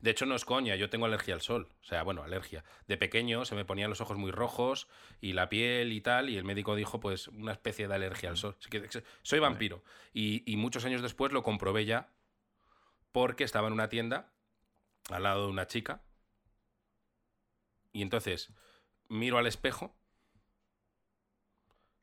[0.00, 1.68] De hecho, no es coña, yo tengo alergia al sol.
[1.80, 2.64] O sea, bueno, alergia.
[2.86, 4.88] De pequeño se me ponían los ojos muy rojos
[5.20, 8.36] y la piel y tal, y el médico dijo, pues, una especie de alergia al
[8.36, 8.56] sol.
[9.22, 9.84] soy vampiro.
[10.12, 12.10] Y, y, muchos años después lo comprobé ya
[13.12, 14.32] porque estaba en una tienda
[15.10, 16.02] al lado de una chica.
[17.92, 18.52] Y entonces
[19.08, 19.96] miro al espejo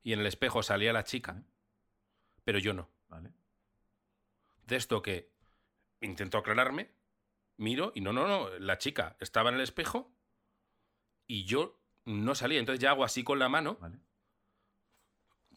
[0.03, 1.43] y en el espejo salía la chica,
[2.43, 2.89] pero yo no.
[3.07, 3.31] Vale.
[4.65, 5.31] De esto que
[6.01, 6.91] intento aclararme,
[7.57, 10.11] miro y no, no, no, la chica estaba en el espejo
[11.27, 12.59] y yo no salía.
[12.59, 13.79] Entonces ya hago así con la mano,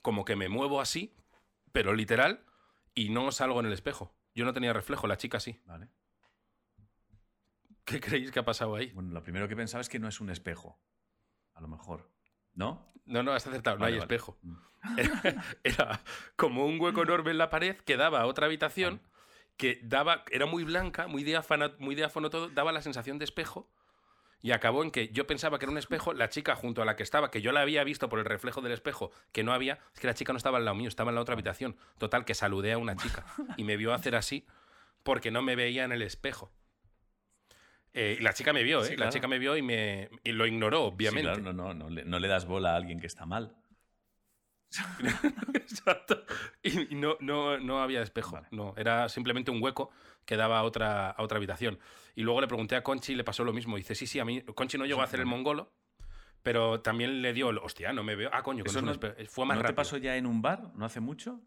[0.03, 1.15] como que me muevo así,
[1.73, 2.45] pero literal,
[2.95, 4.15] y no salgo en el espejo.
[4.35, 5.61] Yo no tenía reflejo, la chica sí.
[5.67, 5.89] Vale.
[7.85, 8.91] ¿Qué creéis que ha pasado ahí?
[8.93, 10.79] Bueno, lo primero que pensaba es que no es un espejo.
[11.55, 12.11] A lo mejor.
[12.53, 12.93] ¿No?
[13.07, 14.39] No, no, has acertado, no hay espejo.
[14.43, 14.57] Mm.
[15.65, 16.01] Era,
[16.37, 19.01] como un hueco enorme en la pared que daba a otra habitación
[19.57, 23.71] que daba, era muy blanca, muy diáfano, muy diáfano todo, daba la sensación de espejo.
[24.41, 26.95] Y acabó en que yo pensaba que era un espejo, la chica junto a la
[26.95, 29.79] que estaba, que yo la había visto por el reflejo del espejo, que no había,
[29.95, 31.77] es que la chica no estaba al lado mío, estaba en la otra habitación.
[31.99, 34.47] Total, que saludé a una chica y me vio hacer así
[35.03, 36.53] porque no me veía en el espejo.
[37.95, 38.97] Eh, la chica me vio, ¿eh?
[38.97, 41.23] La chica me vio y me lo ignoró, obviamente.
[41.23, 43.57] claro, no, no, no, le, no le das bola a alguien que está mal.
[45.55, 46.23] Exacto.
[46.63, 48.41] Y, no, no, no, había espejo.
[48.51, 49.91] No, era simplemente un hueco
[50.25, 51.79] que daba a otra, a otra habitación.
[52.15, 53.77] Y luego le pregunté a Conchi y le pasó lo mismo.
[53.77, 54.43] dice, sí, sí, a mí.
[54.43, 55.73] Conchi no llegó a hacer el mongolo,
[56.43, 58.31] pero también le dio, hostia, no me veo.
[58.33, 58.95] Ah, coño, Eso no,
[59.29, 60.73] fue más ¿no te pasó ya en un bar?
[60.75, 61.41] ¿No hace mucho?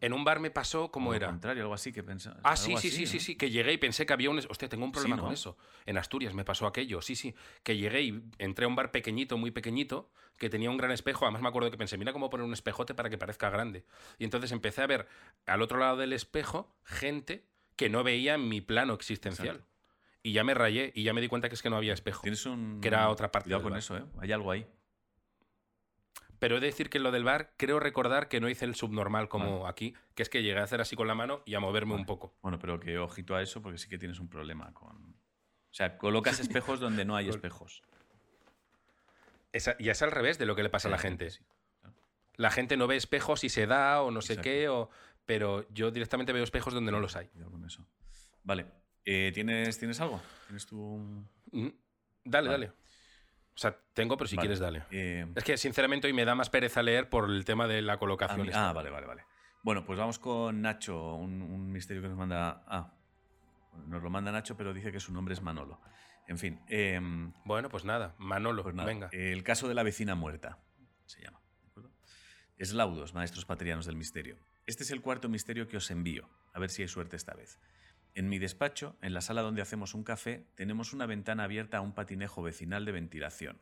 [0.00, 1.26] En un bar me pasó como era.
[1.26, 2.40] Al contrario, algo así que pensaba.
[2.42, 4.38] Ah, sí, sí, sí, sí, sí, que llegué y pensé que había un.
[4.38, 5.56] Hostia, tengo un problema con eso.
[5.86, 7.34] En Asturias me pasó aquello, sí, sí.
[7.62, 11.26] Que llegué y entré a un bar pequeñito, muy pequeñito, que tenía un gran espejo.
[11.26, 13.84] Además me acuerdo que pensé, mira cómo poner un espejote para que parezca grande.
[14.18, 15.06] Y entonces empecé a ver
[15.46, 17.44] al otro lado del espejo gente
[17.76, 19.64] que no veía mi plano existencial.
[20.22, 22.22] Y ya me rayé y ya me di cuenta que es que no había espejo.
[22.22, 22.80] Tienes un.
[22.80, 23.46] Que era otra parte.
[23.48, 24.04] Cuidado con eso, ¿eh?
[24.20, 24.66] Hay algo ahí.
[26.40, 28.74] Pero he de decir que en lo del bar, creo recordar que no hice el
[28.74, 31.60] subnormal como aquí, que es que llegué a hacer así con la mano y a
[31.60, 32.34] moverme un poco.
[32.40, 34.96] Bueno, pero que ojito a eso porque sí que tienes un problema con.
[34.96, 37.82] O sea, colocas espejos donde no hay espejos.
[39.78, 41.28] y es al revés de lo que le pasa a la gente.
[42.36, 44.88] La gente no ve espejos y se da o no sé qué, o...
[45.26, 47.28] pero yo directamente veo espejos donde no los hay.
[47.28, 47.86] Con eso.
[48.44, 48.64] Vale.
[49.04, 50.22] Eh, ¿tienes, ¿Tienes algo?
[50.46, 51.26] ¿Tienes tu...?
[51.52, 51.68] Mm,
[52.24, 52.72] dale, dale.
[53.60, 54.84] O sea, tengo, pero si quieres, dale.
[54.90, 57.98] Eh, es que, sinceramente, hoy me da más pereza leer por el tema de la
[57.98, 58.48] colocación.
[58.54, 59.26] Ah, vale, vale, vale.
[59.62, 62.64] Bueno, pues vamos con Nacho, un, misterio que nos manda.
[62.66, 62.94] Ah,
[63.86, 65.78] nos lo manda Nacho, pero dice que su nombre es Manolo.
[66.26, 66.58] En fin.
[66.68, 69.10] Em, bueno, pues nada, Manolo, pues venga.
[69.12, 70.58] El caso de la vecina muerta,
[71.04, 71.42] se llama.
[72.56, 74.38] Es Laudos, maestros patrianos del misterio.
[74.64, 76.30] Este es el cuarto misterio que os envío.
[76.54, 77.58] A ver si hay suerte esta vez.
[78.14, 81.80] En mi despacho, en la sala donde hacemos un café, tenemos una ventana abierta a
[81.80, 83.60] un patinejo vecinal de ventilación,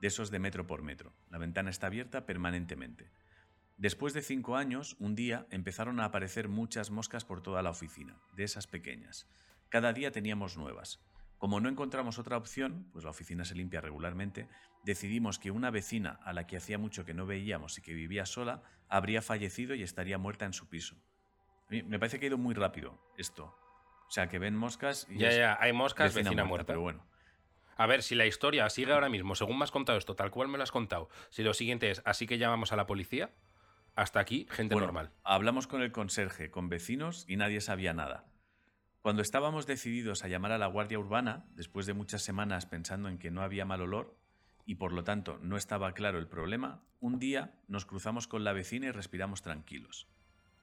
[0.00, 1.12] de esos de metro por metro.
[1.28, 3.10] La ventana está abierta permanentemente.
[3.76, 8.20] Después de cinco años, un día empezaron a aparecer muchas moscas por toda la oficina,
[8.34, 9.26] de esas pequeñas.
[9.68, 11.00] Cada día teníamos nuevas.
[11.38, 14.48] Como no encontramos otra opción, pues la oficina se limpia regularmente,
[14.84, 18.26] decidimos que una vecina a la que hacía mucho que no veíamos y que vivía
[18.26, 20.96] sola habría fallecido y estaría muerta en su piso.
[21.70, 23.56] me parece que ha ido muy rápido esto.
[24.10, 25.18] O sea, que ven moscas y.
[25.18, 27.06] Ya, ya, hay moscas, vecina, muerta, Pero bueno.
[27.76, 30.48] A ver, si la historia sigue ahora mismo, según me has contado esto, tal cual
[30.48, 33.30] me lo has contado, si lo siguiente es así que llamamos a la policía,
[33.94, 35.12] hasta aquí, gente normal.
[35.22, 38.26] Hablamos con el conserje, con vecinos y nadie sabía nada.
[39.00, 43.16] Cuando estábamos decididos a llamar a la Guardia Urbana, después de muchas semanas pensando en
[43.16, 44.18] que no había mal olor
[44.66, 48.52] y por lo tanto no estaba claro el problema, un día nos cruzamos con la
[48.52, 50.08] vecina y respiramos tranquilos.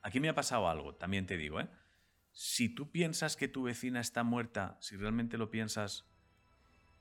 [0.01, 1.69] Aquí me ha pasado algo, también te digo, ¿eh?
[2.37, 6.05] Si tú piensas que tu vecina está muerta, si realmente lo piensas,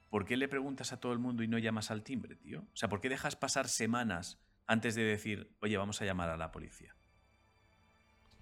[0.09, 2.61] ¿por qué le preguntas a todo el mundo y no llamas al timbre, tío?
[2.61, 6.39] O sea, ¿por qué dejas pasar semanas antes de decir, oye, vamos a llamar a
[6.39, 6.97] la policía?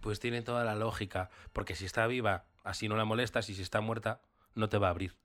[0.01, 3.63] Pues tiene toda la lógica, porque si está viva, así no la molestas y si
[3.63, 4.23] está muerta,
[4.55, 5.17] no te va a abrir.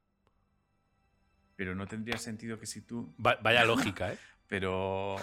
[1.56, 3.14] Pero no tendría sentido que si tú...
[3.20, 4.18] vaya lógica, ¿eh?
[4.48, 5.18] Pero...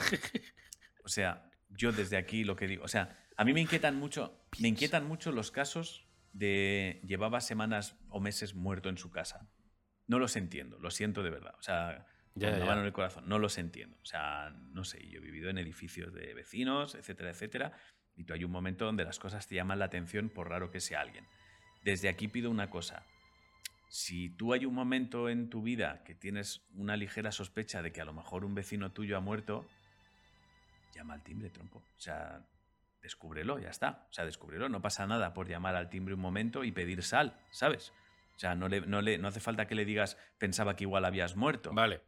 [1.03, 4.39] O sea, yo desde aquí lo que digo, o sea, a mí me inquietan mucho,
[4.61, 6.06] me inquietan mucho los casos
[6.37, 9.49] de llevaba semanas o meses muerto en su casa.
[10.07, 11.55] No los entiendo, lo siento de verdad.
[11.59, 13.96] O sea, ya, con la mano en el corazón, no los entiendo.
[14.03, 17.72] O sea, no sé, yo he vivido en edificios de vecinos, etcétera, etcétera,
[18.14, 20.81] y tú hay un momento donde las cosas te llaman la atención por raro que
[20.81, 21.27] sea alguien.
[21.83, 23.05] Desde aquí pido una cosa.
[23.88, 28.01] Si tú hay un momento en tu vida que tienes una ligera sospecha de que
[28.01, 29.66] a lo mejor un vecino tuyo ha muerto,
[30.94, 31.79] llama al timbre, tronco.
[31.79, 32.46] O sea,
[33.07, 34.07] descúbrelo, ya está.
[34.11, 34.69] O sea, descúbrelo.
[34.69, 37.92] No pasa nada por llamar al timbre un momento y pedir sal, ¿sabes?
[38.35, 41.05] O sea, no, le, no, le, no hace falta que le digas, pensaba que igual
[41.05, 41.71] habías muerto.
[41.73, 42.03] Vale.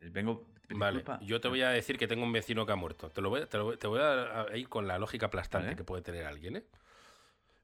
[0.00, 1.02] Vengo, vale.
[1.22, 3.10] Yo te voy a decir que tengo un vecino que ha muerto.
[3.10, 6.02] Te, lo voy, te, lo, te voy a ir con la lógica aplastante que puede
[6.02, 6.64] tener alguien, ¿eh?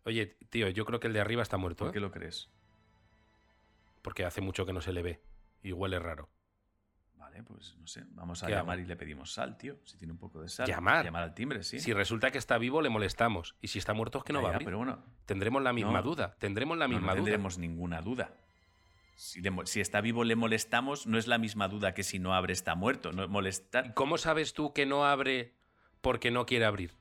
[0.04, 1.84] Oye, tío, yo creo que el de arriba está muerto.
[1.84, 1.92] ¿Por ¿eh?
[1.92, 2.48] qué lo crees?
[4.00, 5.20] Porque hace mucho que no se le ve
[5.62, 6.30] y huele raro.
[7.40, 8.04] Vale, pues no sé.
[8.10, 9.76] Vamos a llamar y le pedimos sal, tío.
[9.84, 10.66] Si tiene un poco de sal.
[10.66, 11.04] Llamar.
[11.04, 11.80] Llamar al timbre, sí.
[11.80, 13.56] Si resulta que está vivo, le molestamos.
[13.60, 14.66] Y si está muerto, es que no va a abrir.
[14.66, 15.02] Pero bueno.
[15.26, 16.36] Tendremos la misma duda.
[16.38, 17.24] Tendremos la misma no, no duda.
[17.24, 18.32] tendremos ninguna duda.
[19.16, 22.34] Si, le, si, está vivo le molestamos, no es la misma duda que si no
[22.34, 23.12] abre está muerto.
[23.12, 23.94] No molestar.
[23.94, 25.54] ¿Cómo sabes tú que no abre
[26.00, 26.94] porque no quiere abrir?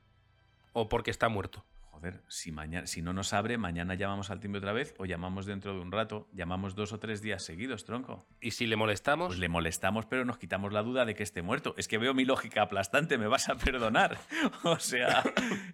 [0.72, 1.64] ¿O porque está muerto?
[2.00, 5.44] Joder, si, mañana, si no nos abre, mañana llamamos al timbre otra vez o llamamos
[5.44, 6.28] dentro de un rato.
[6.32, 8.26] Llamamos dos o tres días seguidos, tronco.
[8.40, 9.28] ¿Y si le molestamos?
[9.28, 11.74] Pues le molestamos, pero nos quitamos la duda de que esté muerto.
[11.76, 14.16] Es que veo mi lógica aplastante, me vas a perdonar.
[14.64, 15.22] o sea,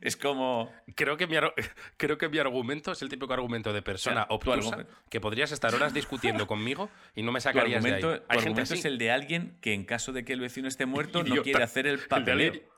[0.00, 0.72] es como...
[0.96, 1.36] Creo que, mi,
[1.96, 5.52] creo que mi argumento es el típico argumento de persona o sea, obtusa que podrías
[5.52, 8.22] estar horas discutiendo conmigo y no me sacarías tu argumento, de ahí.
[8.30, 8.74] Hay gente así.
[8.74, 11.62] es el de alguien que en caso de que el vecino esté muerto no quiere
[11.62, 12.75] hacer el papeleo.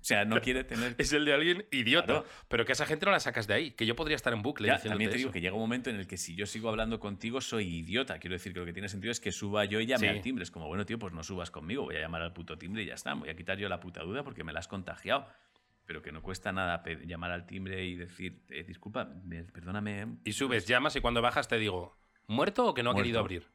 [0.00, 0.94] O sea, no quiere tener.
[0.96, 2.06] Es el de alguien idiota.
[2.06, 2.26] Claro.
[2.48, 3.70] Pero que esa gente no la sacas de ahí.
[3.72, 4.68] Que yo podría estar en bucle.
[4.68, 6.98] Ya, también te digo que llega un momento en el que si yo sigo hablando
[6.98, 8.18] contigo, soy idiota.
[8.18, 10.16] Quiero decir que lo que tiene sentido es que suba yo y llame sí.
[10.16, 10.42] al timbre.
[10.42, 11.82] Es como, bueno, tío, pues no subas conmigo.
[11.82, 13.12] Voy a llamar al puto timbre y ya está.
[13.12, 15.26] Voy a quitar yo la puta duda porque me la has contagiado.
[15.84, 19.08] Pero que no cuesta nada llamar al timbre y decir, eh, disculpa,
[19.52, 20.18] perdóname.
[20.24, 23.00] Y subes, llamas y cuando bajas te digo, ¿muerto o que no muerto.
[23.00, 23.46] ha querido abrir?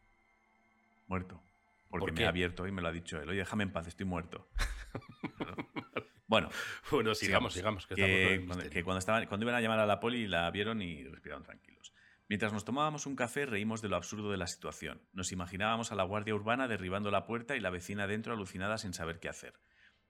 [1.07, 1.41] Muerto.
[1.89, 3.29] Porque ¿Por me ha abierto y me lo ha dicho él.
[3.29, 4.49] Oye, déjame en paz, estoy muerto.
[6.27, 6.49] Bueno,
[6.91, 7.87] bueno sigamos, sigamos.
[7.87, 11.03] Que, que, que cuando, estaban, cuando iban a llamar a la poli la vieron y
[11.03, 11.93] respiraron tranquilos.
[12.27, 15.01] Mientras nos tomábamos un café reímos de lo absurdo de la situación.
[15.13, 18.93] Nos imaginábamos a la guardia urbana derribando la puerta y la vecina dentro alucinada sin
[18.93, 19.53] saber qué hacer.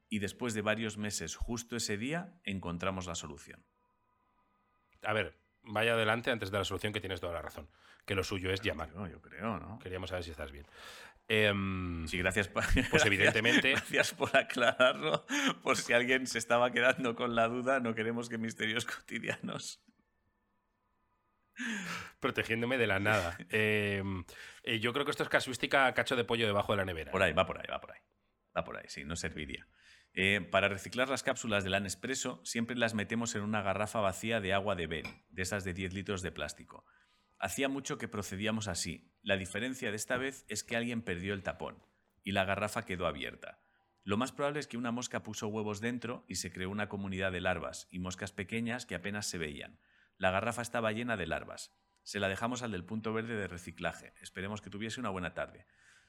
[0.07, 3.65] Y después de varios meses, justo ese día, encontramos la solución.
[5.03, 7.69] A ver, vaya adelante antes de la solución que tienes toda la razón.
[8.05, 8.93] Que lo suyo es llamar.
[8.93, 9.79] Yo, yo creo, ¿no?
[9.79, 10.65] Queríamos saber si estás bien.
[11.27, 11.53] Eh,
[12.07, 13.71] sí, gracias por, Pues evidentemente.
[13.71, 15.25] Gracias por aclararlo.
[15.63, 19.81] Por si alguien se estaba quedando con la duda, no queremos que misterios cotidianos.
[22.19, 23.37] Protegiéndome de la nada.
[23.49, 24.03] Eh,
[24.63, 27.11] eh, yo creo que esto es casuística cacho de pollo debajo de la nevera.
[27.11, 27.99] Por ahí, va por ahí, va por ahí.
[28.55, 29.67] Va por ahí, sí, no serviría.
[30.13, 34.53] Eh, para reciclar las cápsulas del Nespresso, siempre las metemos en una garrafa vacía de
[34.53, 36.85] agua de Ben, de esas de 10 litros de plástico.
[37.39, 39.11] Hacía mucho que procedíamos así.
[39.21, 41.83] La diferencia de esta vez es que alguien perdió el tapón
[42.23, 43.61] y la garrafa quedó abierta.
[44.03, 47.31] Lo más probable es que una mosca puso huevos dentro y se creó una comunidad
[47.31, 49.79] de larvas y moscas pequeñas que apenas se veían.
[50.17, 51.73] La garrafa estaba llena de larvas.
[52.03, 54.13] Se la dejamos al del punto verde de reciclaje.
[54.21, 55.65] Esperemos que tuviese una buena tarde.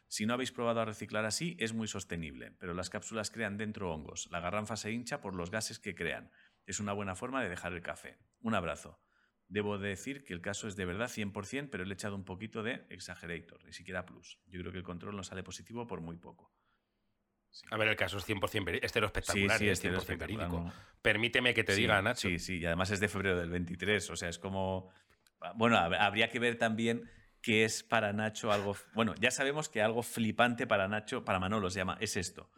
[0.09, 3.93] Si no habéis probado a reciclar así, es muy sostenible, pero las cápsulas crean dentro
[3.93, 4.29] hongos.
[4.31, 6.31] La garrafa se hincha por los gases que crean.
[6.67, 8.19] Es una buena forma de dejar el café.
[8.41, 9.01] Un abrazo.
[9.49, 12.63] Debo decir que el caso es de verdad 100%, pero le he echado un poquito
[12.63, 14.41] de exagerator, ni siquiera plus.
[14.47, 16.53] Yo creo que el control no sale positivo por muy poco.
[17.51, 17.65] Sí.
[17.71, 18.85] A ver, el caso es 100% verídico.
[18.85, 20.61] Este era espectacular, sí, sí, es 100% este verídico.
[20.61, 20.73] No.
[21.01, 22.29] Permíteme que te diga, Nacho.
[22.29, 24.91] Sí, sí, y además es de febrero del 23, o sea, es como...
[25.55, 27.09] Bueno, habría que ver también
[27.41, 28.77] qué es para Nacho algo...
[28.95, 32.51] Bueno, ya sabemos que algo flipante para Nacho, para Manolo se llama, es esto.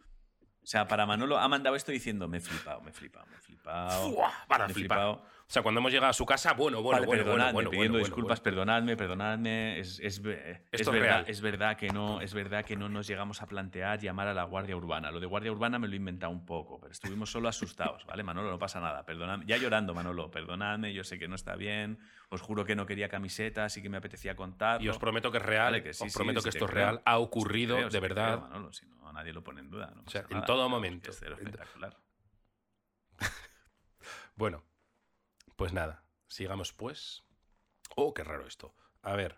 [0.61, 3.35] O sea, para Manolo ha mandado esto diciendo, me he flipado, me he flipado, me
[3.35, 4.09] he flipado.
[4.09, 5.23] Uah, para me flipado.
[5.49, 7.69] O sea, cuando hemos llegado a su casa, bueno, bueno, vale, bueno, perdonadme, bueno, bueno,
[7.71, 9.79] pidiendo bueno, disculpas, perdonadme, perdonadme.
[9.79, 11.25] Es, es, es, Esto verdad, real.
[11.27, 14.43] es verdad que no, es verdad que no nos llegamos a plantear llamar a la
[14.43, 15.09] Guardia Urbana.
[15.09, 18.21] Lo de Guardia Urbana me lo he inventado un poco, pero estuvimos solo asustados, ¿vale?
[18.21, 19.43] Manolo, no pasa nada, perdonadme.
[19.47, 21.97] Ya llorando, Manolo, perdonadme, yo sé que no está bien.
[22.29, 24.83] Os juro que no quería camiseta, así que me apetecía contar.
[24.83, 26.71] Y os prometo que es real, Vale, que sí, os prometo sí que esto es
[26.71, 28.35] real, ha ocurrido creo, de verdad.
[28.37, 29.91] creo, Manolo, si no, nadie lo pone en duda.
[29.95, 30.45] No O sea, en nada.
[30.45, 31.09] todo momento.
[31.09, 31.97] Es espectacular.
[34.35, 34.63] Bueno,
[35.59, 37.25] pues nada, sigamos pues.
[37.97, 38.73] Oh, qué raro esto.
[39.03, 39.37] A ver.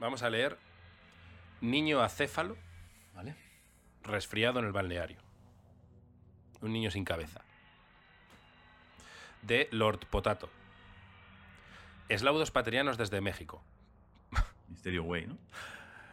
[0.00, 0.58] Vamos a leer
[1.60, 2.56] Niño acéfalo,
[3.14, 3.36] ¿vale?
[4.02, 5.20] Resfriado en el balneario.
[6.60, 7.42] Un niño sin cabeza.
[9.42, 10.50] De Lord Potato.
[12.08, 13.62] Eslaudos paterianos desde México.
[14.66, 15.38] Misterio Way, ¿no?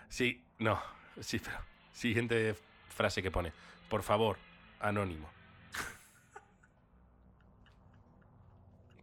[0.09, 0.79] Sí, no,
[1.21, 1.57] sí, pero.
[1.91, 2.55] Siguiente
[2.93, 3.51] frase que pone.
[3.89, 4.37] Por favor,
[4.79, 5.29] anónimo.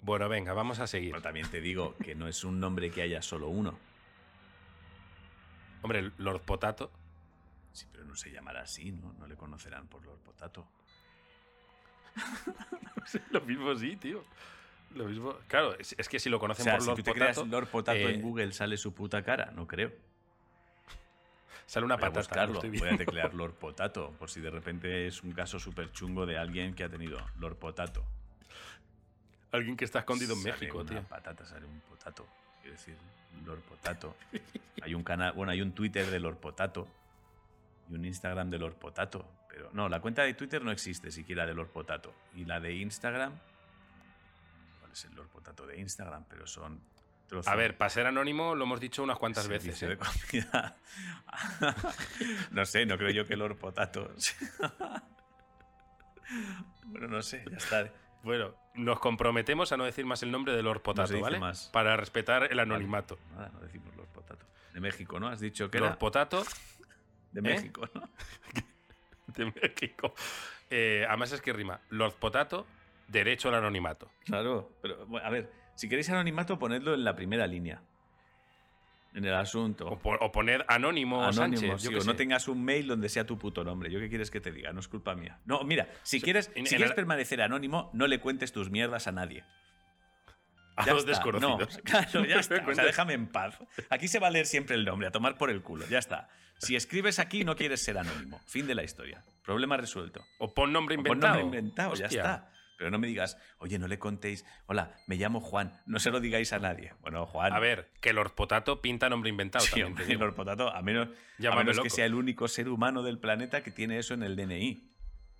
[0.03, 1.11] Bueno, venga, vamos a seguir.
[1.11, 3.79] Pero también te digo que no es un nombre que haya solo uno.
[5.83, 6.91] Hombre, Lord Potato.
[7.73, 9.13] Sí, pero no se llamará así, ¿no?
[9.19, 10.67] No le conocerán por Lord Potato.
[13.31, 14.25] Lo mismo sí, tío.
[14.95, 15.37] Lo mismo.
[15.47, 17.49] Claro, es, que si lo conocen o sea, por si Lord tú te Potato, creas
[17.49, 19.93] Lord Potato en eh, Google, sale su puta cara, no creo.
[21.71, 22.19] Sale una Voy a patata.
[22.19, 25.61] buscarlo, lo estoy voy a teclear Lord Potato, por si de repente es un caso
[25.61, 28.05] súper chungo de alguien que ha tenido Lord Potato.
[29.53, 31.03] Alguien que está escondido en Sale México, una tío.
[31.05, 32.27] patata, sale un potato.
[32.61, 32.97] Quiero decir,
[33.47, 34.17] Lord Potato.
[34.83, 36.89] Hay un canal, bueno, hay un Twitter de Lord Potato
[37.89, 39.25] y un Instagram de Lord Potato.
[39.49, 42.13] Pero no, la cuenta de Twitter no existe siquiera de Lord Potato.
[42.35, 43.33] Y la de Instagram.
[44.81, 46.25] ¿Cuál es el Lord Potato de Instagram?
[46.29, 46.81] Pero son.
[47.47, 49.83] A ver, para ser anónimo lo hemos dicho unas cuantas veces.
[49.83, 49.89] ¿eh?
[49.89, 50.77] de comida.
[52.51, 54.13] no sé, no creo yo que Lord Potato.
[56.85, 57.93] bueno, no sé, ya está.
[58.23, 61.39] Bueno, nos comprometemos a no decir más el nombre de Lord se Potato, dice ¿vale?
[61.39, 61.71] más.
[61.73, 63.19] Para respetar el anonimato.
[63.33, 64.47] Nada, no decimos Lord Potato.
[64.75, 65.29] De México, ¿no?
[65.29, 66.45] Has dicho que Lord era Potato
[67.33, 67.43] de ¿eh?
[67.43, 68.09] México, ¿no?
[69.29, 70.15] de México.
[70.69, 71.81] Eh, además es que rima.
[71.91, 72.67] Lord Potato,
[73.09, 74.11] derecho al anonimato.
[74.25, 75.51] Claro, pero bueno, a ver,
[75.81, 77.81] si queréis anonimato, ponedlo en la primera línea.
[79.15, 79.87] En el asunto.
[79.89, 81.83] O, po- o poner anónimo, Anónimo, Sánchez.
[81.83, 83.91] sí, o qué no tengas un mail donde sea tu puto nombre.
[83.91, 84.73] ¿Yo qué quieres que te diga?
[84.73, 85.41] No es culpa mía.
[85.47, 89.07] No, mira, si quieres, en- si en quieres permanecer anónimo, no le cuentes tus mierdas
[89.09, 89.43] a nadie.
[90.77, 91.13] A Ya los está.
[91.13, 91.77] desconocidos.
[91.79, 92.63] No, claro, ya está.
[92.69, 93.59] O sea, déjame en paz.
[93.89, 95.87] Aquí se va a leer siempre el nombre, a tomar por el culo.
[95.89, 96.29] Ya está.
[96.59, 98.39] Si escribes aquí, no quieres ser anónimo.
[98.47, 99.25] Fin de la historia.
[99.43, 100.23] Problema resuelto.
[100.39, 101.41] O pon nombre O pon inventado.
[101.41, 102.53] nombre inventado, ya está.
[102.81, 106.19] Pero no me digas, oye, no le contéis, hola, me llamo Juan, no se lo
[106.19, 106.95] digáis a nadie.
[107.03, 107.53] Bueno, Juan.
[107.53, 109.89] A ver, que Lord Potato pinta nombre inventado Sí, también.
[109.89, 110.15] hombre.
[110.17, 111.09] Lord Potato, a menos,
[111.47, 114.35] a menos que sea el único ser humano del planeta que tiene eso en el
[114.35, 114.89] DNI.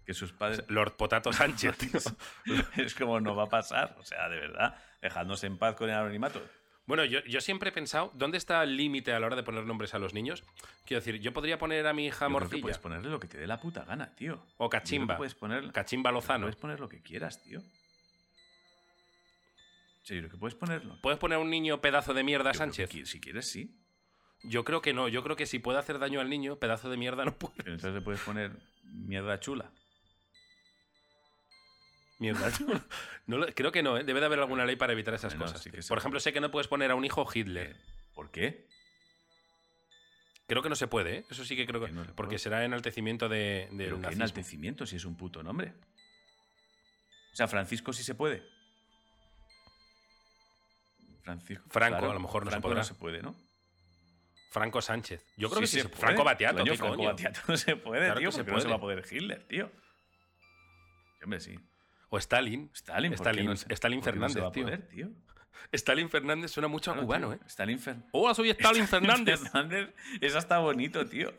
[0.05, 0.65] Que sus padres.
[0.69, 1.79] Lord Potato Sánchez,
[2.77, 3.97] es como no va a pasar.
[3.99, 6.43] O sea, de verdad, dejadnos en paz con el anonimato.
[6.91, 9.65] Bueno, yo, yo siempre he pensado, ¿dónde está el límite a la hora de poner
[9.65, 10.43] nombres a los niños?
[10.85, 13.21] Quiero decir, yo podría poner a mi hija Yo creo que Morcilla puedes ponerle lo
[13.21, 14.45] que te dé la puta gana, tío.
[14.57, 15.17] o Cachimba.
[15.17, 16.47] Puedes poner, Cachimba Lozano.
[16.47, 17.61] puedes poner lo que quieras, tío.
[20.03, 20.99] Sí, creo que puedes ponerlo.
[21.01, 23.09] ¿Puedes poner a un niño pedazo de mierda Yo creo que Sánchez?
[23.09, 23.73] si quieres, sí.
[24.43, 25.07] Yo creo que no.
[25.07, 27.55] Yo creo que si puede hacer daño al niño, pedazo de mierda no puede.
[27.59, 28.51] Entonces le puedes poner
[28.83, 29.71] mierda chula.
[32.21, 32.53] Mierda.
[33.27, 34.05] No creo que no, ¿eh?
[34.05, 35.63] Debe de haber alguna ley para evitar esas Bueno, cosas.
[35.63, 37.77] sí Por ejemplo, sé que no puedes poner a un hijo Hitler.
[38.15, 38.69] ¿Por qué?
[40.47, 41.25] Creo que no se puede, ¿eh?
[41.31, 41.91] Eso sí que creo que.
[41.93, 42.39] No porque puede.
[42.39, 45.73] será enaltecimiento de, Pero qué enaltecimiento si es un puto nombre.
[47.33, 48.43] O sea, Francisco sí se puede.
[51.23, 51.65] Francisco.
[51.69, 52.79] Franco, a lo mejor no se podrá.
[52.79, 53.35] no se puede, ¿no?
[54.51, 55.25] Franco Sánchez.
[55.37, 55.81] Yo creo que sí.
[55.81, 56.01] se puede.
[56.01, 57.17] Franco Batiato, Coño, ¿qué Franco coño?
[57.49, 58.71] No se puede, Claro tío, que se porque no se puede.
[58.71, 59.71] va a poder Hitler, tío.
[59.71, 61.59] Sí, Hombre, sí.
[62.11, 62.71] O Stalin.
[62.75, 64.65] Stalin, ¿por qué Stalin, no no Fernández, a tío.
[64.65, 65.09] poder, tío.
[65.73, 67.37] Stalin Fernández suena mucho a cubano, tío.
[67.37, 67.41] ¿eh?
[67.49, 69.41] Stalin Fer- Hola, soy Stalin Fernández.
[69.41, 69.95] Fernández.
[70.21, 71.33] Eso está bonito, tío.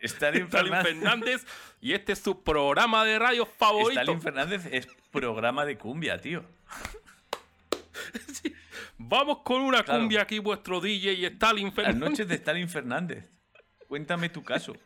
[0.00, 0.94] Stalin, Stalin Fernández.
[1.00, 1.46] Fernández
[1.80, 4.00] y este es su programa de radio favorito.
[4.00, 6.44] Stalin Fernández es programa de cumbia, tío.
[8.98, 10.00] Vamos con una Claro.
[10.00, 12.10] cumbia aquí, vuestro DJ y Stalin Las Fernández.
[12.10, 13.24] noches de Stalin Fernández.
[13.88, 14.74] Cuéntame tu caso.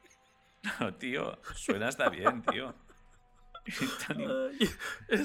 [0.80, 2.74] No, tío, suena hasta bien, tío.
[4.00, 4.58] Stalin, Ay,
[5.08, 5.20] es-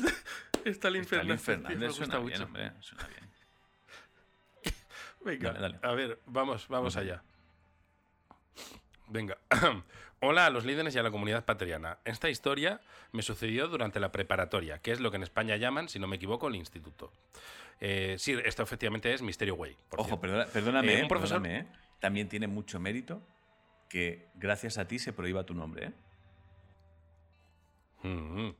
[0.66, 2.44] Stalin Stalin Fernández, tío, me Fernández gusta suena bien, mucho.
[2.46, 2.72] hombre.
[2.82, 3.24] Suena bien.
[5.26, 5.80] Venga, Dale, dale.
[5.82, 7.24] a ver, vamos, vamos allá.
[9.08, 9.38] Venga.
[10.26, 11.98] Hola a los líderes y a la comunidad patriana.
[12.06, 12.80] Esta historia
[13.12, 16.16] me sucedió durante la preparatoria, que es lo que en España llaman, si no me
[16.16, 17.12] equivoco, el instituto.
[17.82, 19.76] Eh, sí, esto efectivamente es Misterio Way.
[19.98, 21.78] Ojo, perdona- perdóname, Eh, eh, un profesor- perdóname, eh.
[22.00, 23.22] También tiene mucho mérito
[23.90, 25.94] que gracias a ti se prohíba tu nombre, ¿eh?
[28.04, 28.52] Mm.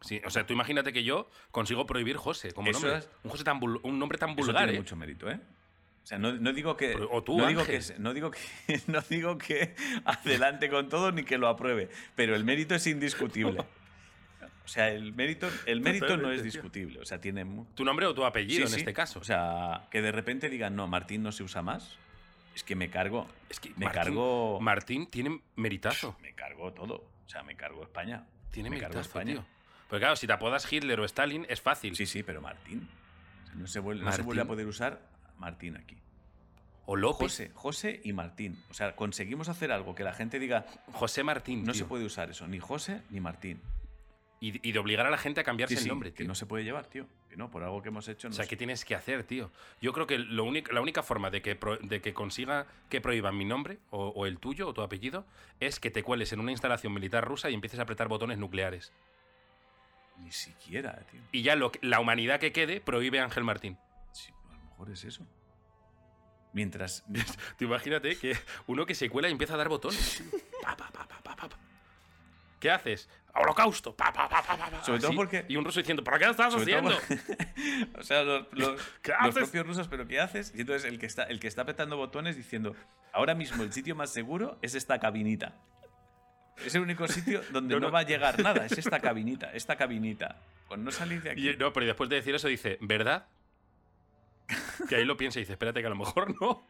[0.00, 2.98] Sí, o sea, tú imagínate que yo consigo prohibir José como Eso nombre.
[2.98, 4.80] es- Un, José tan vul- un nombre tan Eso vulgar, tiene ¿eh?
[4.80, 5.38] mucho mérito, ¿eh?
[6.02, 6.88] O sea, no, no digo que.
[6.94, 8.40] Pero- o tú, no, digo que no digo que
[8.88, 13.60] no digo que adelante con todo ni que lo apruebe, pero el mérito es indiscutible.
[14.64, 16.98] O sea, el mérito, el mérito no es discutible.
[17.00, 17.44] O sea, tiene.
[17.74, 18.76] Tu nombre o tu apellido Sí, en sí.
[18.80, 19.20] este caso.
[19.20, 21.96] O sea, que de repente digan, no, Martín no se usa más.
[22.54, 23.28] Es que me cargo.
[23.48, 24.60] es que Me Martín- cargo.
[24.60, 26.16] Martín tiene meritazo.
[26.20, 27.04] Me cargo todo.
[27.26, 28.26] O sea, me cargo España.
[28.50, 29.32] Tiene me cargo España.
[29.32, 29.44] tío.
[29.88, 31.94] Pero claro, si te apodas Hitler o Stalin, es fácil.
[31.96, 32.88] Sí, sí, pero Martín.
[33.42, 34.54] O sea, no, se vuelve, no se vuelve a Martín.
[34.56, 35.00] poder usar
[35.38, 35.98] Martín aquí.
[36.86, 37.30] O López.
[37.32, 38.62] José, José y Martín.
[38.70, 41.64] O sea, conseguimos hacer algo que la gente diga, José Martín.
[41.64, 41.82] no tío.
[41.82, 43.60] se puede usar eso, ni José ni Martín.
[44.40, 46.34] Y, y de obligar a la gente a cambiarse Sí, el sí, nombre, que no
[46.34, 47.06] se puede llevar, tío.
[47.36, 48.28] No, por algo que hemos hecho.
[48.28, 49.50] O sea, se- ¿qué tienes que hacer, tío?
[49.80, 53.00] Yo creo que lo único, la única forma de que, pro- de que consiga que
[53.00, 55.24] prohíban mi nombre, o, o el tuyo, o tu apellido,
[55.60, 58.92] es que te cueles en una instalación militar rusa y empieces a apretar botones nucleares.
[60.18, 61.20] Ni siquiera, tío.
[61.32, 63.78] Y ya lo, la humanidad que quede prohíbe a Ángel Martín.
[64.12, 65.26] Sí, a lo mejor es eso.
[66.52, 67.02] Mientras.
[67.58, 70.22] Tú imagínate que uno que se cuela y empieza a dar botones.
[70.62, 71.58] Pa, pa, pa, pa, pa, pa.
[72.62, 73.08] ¿Qué haces?
[73.34, 73.96] Holocausto.
[73.96, 76.54] Pa, pa, pa, pa, pa, Sobre todo porque- Y un ruso diciendo, ¿pero qué estás
[76.54, 76.92] haciendo?
[77.98, 78.46] o sea, los,
[79.34, 80.52] propios rusos, ¿pero qué haces?
[80.54, 82.76] Y entonces el que, está, el que está apretando botones diciendo,
[83.12, 85.56] ahora mismo el sitio más seguro es esta cabinita.
[86.64, 87.92] Es el único sitio donde No, no, no.
[87.92, 90.36] va a llegar nada, es esta cabinita, esta cabinita.
[90.68, 91.48] Con no salir de aquí.
[91.50, 93.26] Y, no, pero después de decir eso dice, ¿verdad?
[94.88, 96.64] Que ahí lo piensa y dice, espérate que a lo mejor no.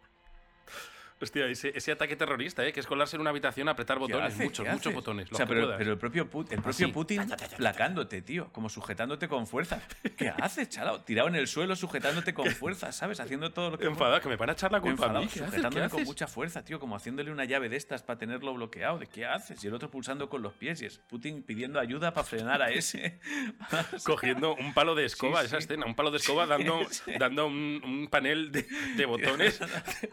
[1.23, 2.73] Hostia, ese, ese ataque terrorista, ¿eh?
[2.73, 4.45] que es colarse en una habitación a apretar ¿Qué botones, hace?
[4.45, 5.31] muchos, ¿Qué muchos botones.
[5.33, 6.93] O sea, pero, pero el propio, Put- el propio Así.
[6.93, 7.23] Putin
[7.57, 9.81] flacándote, tío, como sujetándote con fuerza.
[10.17, 11.01] ¿Qué haces, chalao?
[11.03, 13.21] Tirado en el suelo, sujetándote con fuerza, ¿sabes?
[13.21, 13.87] Haciendo todo lo que.
[13.87, 15.31] Enfadado, que me van a echar la culpa a Enfadado, mí.
[15.33, 15.51] ¿Qué haces?
[15.51, 18.99] ¿Qué sujetándole con mucha fuerza, tío, como haciéndole una llave de estas para tenerlo bloqueado.
[18.99, 19.63] ¿De qué haces?
[19.63, 22.71] Y el otro pulsando con los pies y es Putin pidiendo ayuda para frenar a
[22.71, 23.21] ese.
[24.05, 25.65] Cogiendo un palo de escoba, Sí, esa sí.
[25.65, 26.81] escena, un palo de escoba dando,
[27.19, 28.67] dando un, un panel de,
[28.97, 29.61] de botones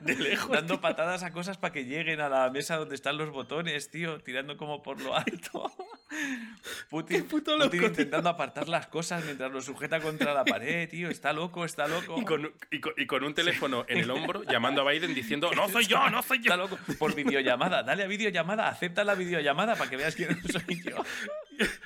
[0.02, 0.52] de lejos.
[0.52, 4.20] Dando patadas a cosas para que lleguen a la mesa donde están los botones, tío,
[4.22, 5.72] tirando como por lo alto.
[6.90, 7.86] Putin, puto Putin loco, tío.
[7.88, 11.10] intentando apartar las cosas mientras lo sujeta contra la pared, tío.
[11.10, 12.20] Está loco, está loco.
[12.20, 15.52] Y con, y con- y con un teléfono en el hombro llamando a Biden diciendo,
[15.56, 16.44] no soy yo, no soy yo.
[16.52, 16.78] Está loco.
[16.98, 17.84] Por videollamada.
[17.84, 18.68] Dale a videollamada.
[18.68, 20.98] Acepta la videollamada para que veas que no soy yo.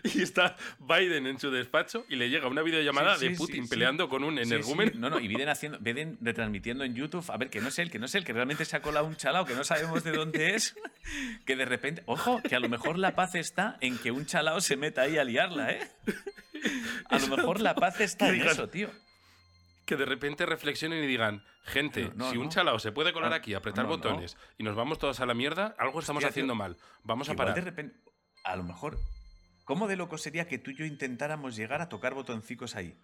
[0.03, 3.55] Y está Biden en su despacho y le llega una videollamada Sí, de sí, Putin
[3.55, 3.70] sí, sí.
[3.70, 4.91] peleando con un Sí, energúmeno.
[4.91, 4.97] sí.
[4.99, 7.89] No, no, y Biden haciendo, Biden retransmitiendo en YouTube, a ver, que no es él,
[7.89, 10.12] que no es él, que realmente se ha colado un chalao, que no sabemos de
[10.12, 10.76] dónde es,
[11.45, 14.62] que de repente, ojo, que a lo mejor la paz está en que un chalao
[14.62, 15.91] se meta ahí a liarla, ¿eh?
[17.10, 18.89] A lo mejor la paz está en eso, tío.
[19.86, 22.49] Que de repente reflexionen y digan, gente, No, si un no.
[22.49, 25.34] chalao se puede colar No, aquí, apretar no, botones y nos vamos todos a la
[25.34, 26.60] mierda, algo estamos Hostia, haciendo tío.
[26.60, 26.78] mal.
[27.04, 27.54] Vamos a parar.
[27.56, 27.97] de repente,
[28.45, 28.97] a lo mejor,
[29.66, 32.97] ¿cómo de loco sería que tú y yo intentáramos llegar a tocar botoncicos ahí?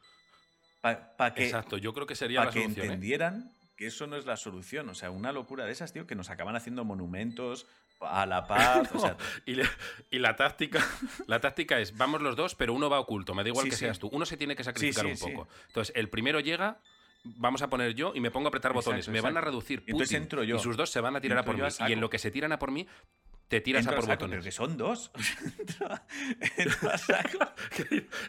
[0.82, 2.86] Para que, Exacto, yo creo que sería pa' la que solución.
[2.86, 3.44] ¿eh?
[3.80, 4.90] Que eso no es la solución.
[4.90, 7.66] O sea, una locura de esas, tío, que nos acaban haciendo monumentos
[8.02, 8.90] a la paz.
[8.94, 9.16] o sea,
[9.46, 9.70] Y, le-
[10.12, 10.86] y la táctica
[11.28, 13.76] la táctica es, vamos los dos, pero uno va oculto, me da igual Sí, que
[13.78, 13.86] sí.
[13.86, 14.10] seas tú.
[14.12, 15.48] Uno se tiene que sacrificar sí, un poco.
[15.68, 16.82] Entonces, el primero llega,
[17.24, 19.08] vamos a poner yo y me pongo a apretar Exacto, botones.
[19.08, 20.58] Me van a reducir Y entonces Putin, entro yo.
[20.58, 21.62] y sus dos se van a tirar a por mí.
[21.62, 21.90] a.
[21.90, 22.86] Y en lo que se tiran a por mí,
[23.48, 24.34] te tiras entro a por saco, botones.
[24.34, 25.10] Pero que son dos.
[26.58, 27.40] Entro a- saco.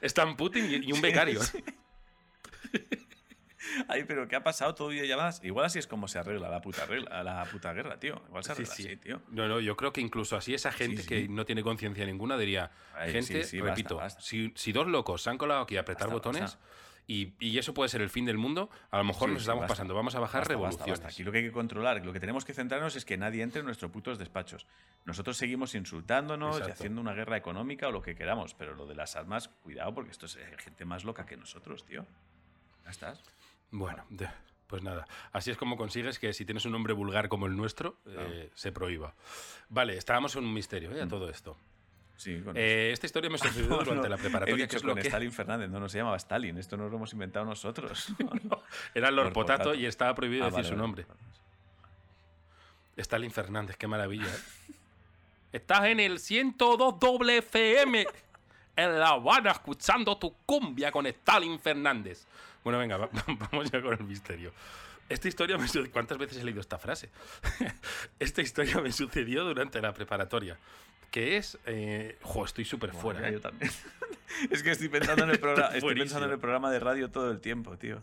[0.01, 1.41] Están Putin y, y un Sí, becario.
[3.89, 4.75] Ay, pero ¿qué ha pasado?
[4.75, 5.43] Todo videollamadas.
[5.45, 8.23] Igual así es como se arregla la puta, regla, la puta guerra, tío.
[8.29, 8.87] Igual se arregla sí.
[8.87, 9.21] así, tío.
[9.29, 11.09] No, no, yo creo que incluso así esa gente sí.
[11.09, 14.21] que no tiene conciencia ninguna diría, Ay, gente, basta, repito, basta.
[14.21, 16.59] Si, si dos locos se han colado aquí a apretar Basta, botones.
[17.07, 19.63] Y, y eso puede ser el fin del mundo, a lo mejor Sí, nos estamos
[19.63, 19.73] basta.
[19.73, 19.95] pasando.
[19.95, 21.01] Vamos a bajar Basta, revoluciones.
[21.01, 21.09] basta.
[21.09, 23.61] Aquí lo que hay que controlar, lo que tenemos que centrarnos es que nadie entre
[23.61, 24.65] en nuestros putos despachos.
[25.07, 28.95] Nosotros seguimos insultándonos y haciendo una guerra económica o lo que queramos, pero lo de
[28.95, 32.07] las armas, cuidado, porque esto es eh, gente más loca que nosotros, tío.
[32.85, 33.21] Ya estás.
[33.71, 34.05] Bueno,
[34.67, 35.07] pues nada.
[35.33, 38.29] Así es como consigues que si tienes un nombre vulgar como el nuestro, Claro.
[38.33, 39.15] eh, se prohíba.
[39.69, 41.01] Vale, estábamos en un misterio ¿eh?
[41.03, 41.09] a Mm.
[41.09, 41.57] todo esto.
[42.17, 44.77] Sí, con Eh, esta historia me sucedió No, durante no, la He preparatoria, dicho que
[44.77, 47.13] es con lo que Stalin Fernández, no, no se llamaba Stalin, esto no lo hemos
[47.15, 48.09] inventado nosotros.
[48.95, 49.75] era Lord Lord Potato Potato.
[49.75, 50.83] y estaba prohibido Ah, decir vale, su vale.
[50.83, 51.07] nombre.
[52.97, 54.27] Stalin Fernández, qué maravilla.
[54.27, 54.73] ¿eh?
[55.53, 58.07] Estás en el 102 doble FM
[58.77, 62.27] en La Habana escuchando tu cumbia con Stalin Fernández.
[62.65, 63.11] Bueno, venga, va-
[63.53, 64.53] vamos ya con el misterio.
[65.09, 67.11] Esta historia me su- ¿Cuántas veces he leído esta frase?
[68.21, 70.57] Esta historia me sucedió durante la preparatoria.
[71.11, 71.59] Que es.
[71.67, 73.29] Eh, jo, estoy súper Buah, fuera.
[73.29, 73.33] ¿eh?
[73.33, 73.71] yo también.
[74.51, 77.31] es que estoy pensando en el programa, estoy pensando en el programa de radio todo
[77.33, 78.01] el tiempo, tío.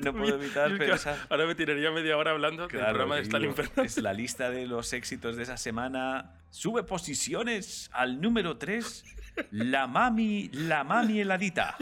[0.00, 1.18] no puedo Yo evitar pensar.
[1.28, 3.96] Ahora me tiraría media hora hablando del Claro, programa de Stalin Fernández.
[3.96, 6.34] Es la lista de los éxitos de esa semana.
[6.50, 9.04] Sube posiciones al número 3.
[9.50, 11.76] La mami, la mami heladita.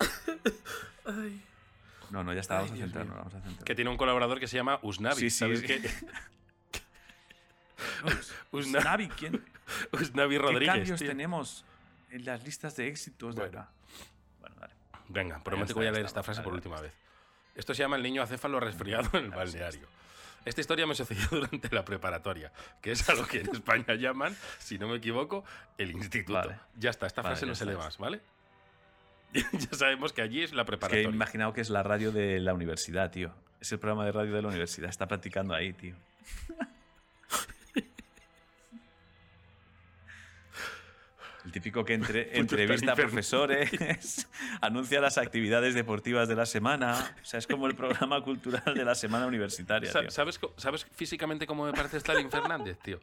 [2.10, 3.18] No, no, ya está, Ay, vamos a centrarnos, mío.
[3.18, 3.64] vamos a centrarnos.
[3.64, 5.14] Que tiene un colaborador que se llama Usnavi.
[5.20, 5.66] Sí, sí, ¿sabes sí.
[5.66, 5.80] qué?
[8.52, 9.44] Usna- Navi, ¿quién?
[9.92, 10.74] Usnavi ¿Qué Rodríguez.
[10.74, 11.08] cambios tío.
[11.08, 11.64] tenemos
[12.10, 13.60] en las listas de éxitos de Bueno.
[13.60, 13.70] acá?
[14.40, 14.74] Bueno, dale.
[15.08, 16.92] Venga, prometo que voy a leer esta frase por última vez.
[17.54, 19.86] Esto se llama El niño acéfalo resfriado en el balneario.
[20.44, 24.34] Esta historia me sucedió durante la preparatoria, que es a lo que en España llaman,
[24.58, 25.44] si no me equivoco,
[25.78, 26.38] el instituto.
[26.38, 26.58] Vale.
[26.76, 28.20] Ya está, esta frase no se lee más, ¿vale?
[29.52, 32.40] ya sabemos que allí es la Es que he imaginado que es la radio de
[32.40, 33.32] la universidad, tío.
[33.60, 34.88] Es el programa de radio de la universidad.
[34.90, 35.94] Está practicando ahí, tío.
[41.44, 44.28] El típico que entre- entrevista a profesores,
[44.60, 47.16] anuncia las actividades deportivas de la semana.
[47.22, 50.10] O sea, es como el programa cultural de la semana universitaria, tío.
[50.10, 53.00] ¿Sabes, ¿Sabes físicamente cómo me parece Stalin Fernández, tío?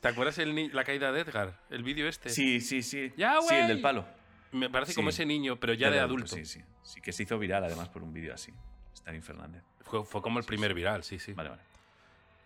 [0.00, 1.60] ¿Te acuerdas el la caída de Edgar?
[1.70, 2.30] El vídeo este.
[2.30, 3.12] Sí, sí, sí.
[3.16, 4.06] Ya, sí, el del palo.
[4.54, 5.16] Me parece como Sí.
[5.16, 6.34] ese niño, pero ya de adulto.
[6.34, 6.62] Sí, sí.
[6.82, 8.52] Sí, que se hizo viral además por un vídeo así.
[8.94, 9.62] Stalin Fernández.
[9.82, 11.32] Fue, fue como el primer viral, sí, sí.
[11.32, 11.62] Vale, vale.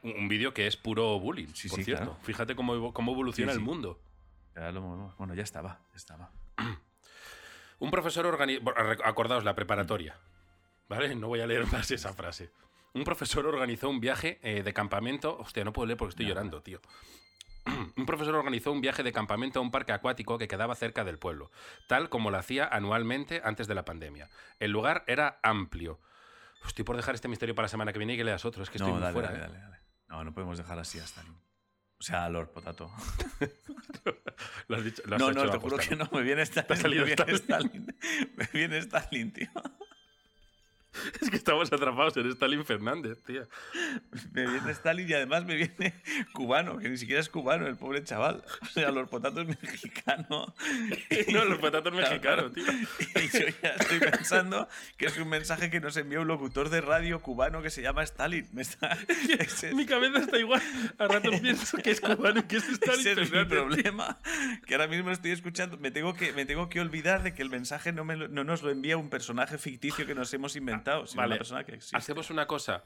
[0.02, 2.16] Un vídeo que es puro bullying, sí, por cierto.
[2.22, 4.00] Fíjate cómo, cómo evoluciona el mundo.
[5.18, 6.30] bueno, ya estaba, ya estaba.
[7.80, 8.62] Un profesor organizó.
[9.04, 10.16] Acordaos, la preparatoria.
[10.88, 11.14] ¿Vale?
[11.14, 12.50] No voy a leer más esa frase.
[12.94, 15.36] Un profesor organizó un viaje eh, de campamento.
[15.38, 16.80] Hostia, no puedo leer porque estoy llorando, tío.
[17.96, 21.18] un profesor organizó un viaje de campamento a un parque acuático que quedaba cerca del
[21.18, 21.50] pueblo,
[21.86, 24.28] tal como lo hacía anualmente antes de la pandemia.
[24.58, 26.00] El lugar era amplio.
[26.66, 28.62] Estoy por dejar este misterio para la semana que viene y que leas otro.
[28.62, 29.32] Es que estoy muy fuera.
[29.32, 29.78] ¿eh?
[30.08, 31.36] No, no podemos dejar así a Stalin.
[32.00, 32.90] O sea, Lord Potato.
[34.68, 36.08] ¿Lo has dicho, no, no, te juro que no.
[36.12, 36.98] Me viene Stalin.
[36.98, 37.96] Me viene Stalin.
[38.36, 39.50] Me viene Stalin, tío.
[41.20, 43.46] Es que estamos atrapados en Stalin Fernández, tío.
[44.32, 45.94] Me viene Stalin y además me viene
[46.32, 48.42] cubano, que ni siquiera es cubano, el pobre chaval.
[48.62, 50.52] O sea, los potatos mexicanos.
[51.32, 52.64] no, los potatos mexicanos, tío.
[52.64, 56.80] Y yo ya estoy pensando que es un mensaje que nos envió un locutor de
[56.80, 58.48] radio cubano que se llama Stalin.
[58.52, 58.96] Me está...
[59.74, 60.62] Mi cabeza está igual.
[60.98, 64.18] A rato pienso que es cubano y que es Stalin Ese es el problema.
[64.66, 65.78] Que ahora mismo estoy escuchando.
[65.78, 68.62] Me tengo que, me tengo que olvidar de que el mensaje no, me no nos
[68.62, 71.40] lo envía un personaje ficticio que nos hemos inventado vale.
[71.92, 72.84] Hacemos una cosa.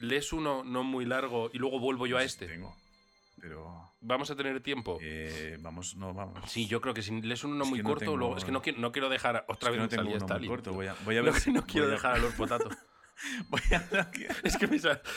[0.00, 2.46] Lees uno no muy largo y luego vuelvo yo a este.
[2.46, 2.76] Tengo.
[3.40, 3.92] Pero.
[4.00, 4.98] ¿Vamos a tener tiempo?
[5.00, 6.50] Eh, vamos, no, vamos.
[6.50, 8.36] Sí, yo creo que si lees uno no muy corto, luego.
[8.36, 10.72] Es que no quiero, no quiero dejar otra vez no tengo uno muy corto.
[10.72, 11.34] Voy a, voy a ver.
[11.48, 12.74] No, quiero dejar a los potatos.
[13.48, 13.76] voy a...
[14.42, 14.66] es, que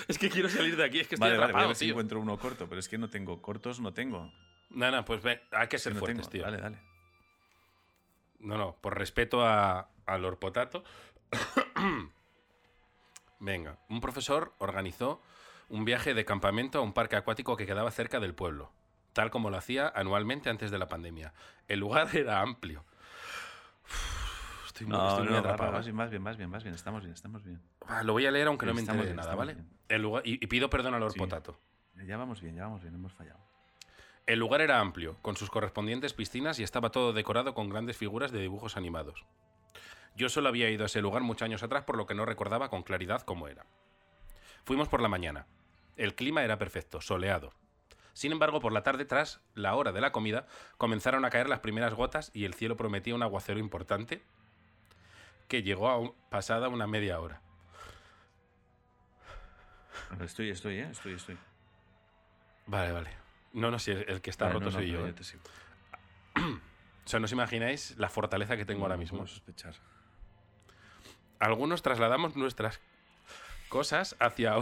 [0.07, 0.99] es que quiero salir de aquí.
[0.99, 2.97] Es que estoy vale, vale, voy a ver si encuentro uno corto, pero es que
[2.97, 4.31] no tengo cortos, no tengo.
[4.69, 6.43] Nada, pues ve, hay que ser fuertes, tío.
[6.43, 6.79] Dale, dale.
[8.39, 10.83] No, no, por respeto a, a Lord Potato.
[13.39, 15.21] Venga, un profesor organizó
[15.69, 18.71] un viaje de campamento a un parque acuático que quedaba cerca del pueblo,
[19.13, 21.33] tal como lo hacía anualmente antes de la pandemia.
[21.67, 22.83] El lugar era amplio.
[24.65, 25.71] estoy muy, atrapado.
[25.71, 27.61] Más bien, más bien, más bien, más bien, estamos bien, estamos bien.
[28.03, 29.57] lo voy a leer aunque no me entere de nada, ¿vale?
[29.89, 31.59] El lugar, y, pido perdón a Lord Potato.
[32.05, 33.39] Ya vamos bien, ya vamos bien, hemos fallado.
[34.27, 38.31] El lugar era amplio, con sus correspondientes piscinas y estaba todo decorado con grandes figuras
[38.31, 39.25] de dibujos animados.
[40.17, 42.69] Yo solo había ido a ese lugar muchos años atrás, por lo que no recordaba
[42.69, 43.67] con claridad cómo era.
[44.63, 45.45] Fuimos por la mañana.
[45.95, 47.53] El clima era perfecto, soleado.
[48.13, 50.47] Sin embargo, por la tarde, tras la hora de la comida,
[50.77, 54.23] comenzaron a caer las primeras gotas y el cielo prometía un aguacero importante
[55.47, 57.39] que llegó a pasada una media hora.
[60.19, 60.89] Estoy, estoy, ¿eh?
[60.89, 61.37] Estoy, estoy.
[62.65, 63.11] Vale, vale.
[63.53, 65.05] No, no, si el, que está roto soy yo.
[65.05, 65.13] ¿eh?
[66.35, 69.27] o sea, no os imagináis la fortaleza que tengo ahora mismo.
[69.27, 69.75] sospechar
[71.39, 72.79] algunos trasladamos nuestras
[73.69, 74.55] cosas hacia...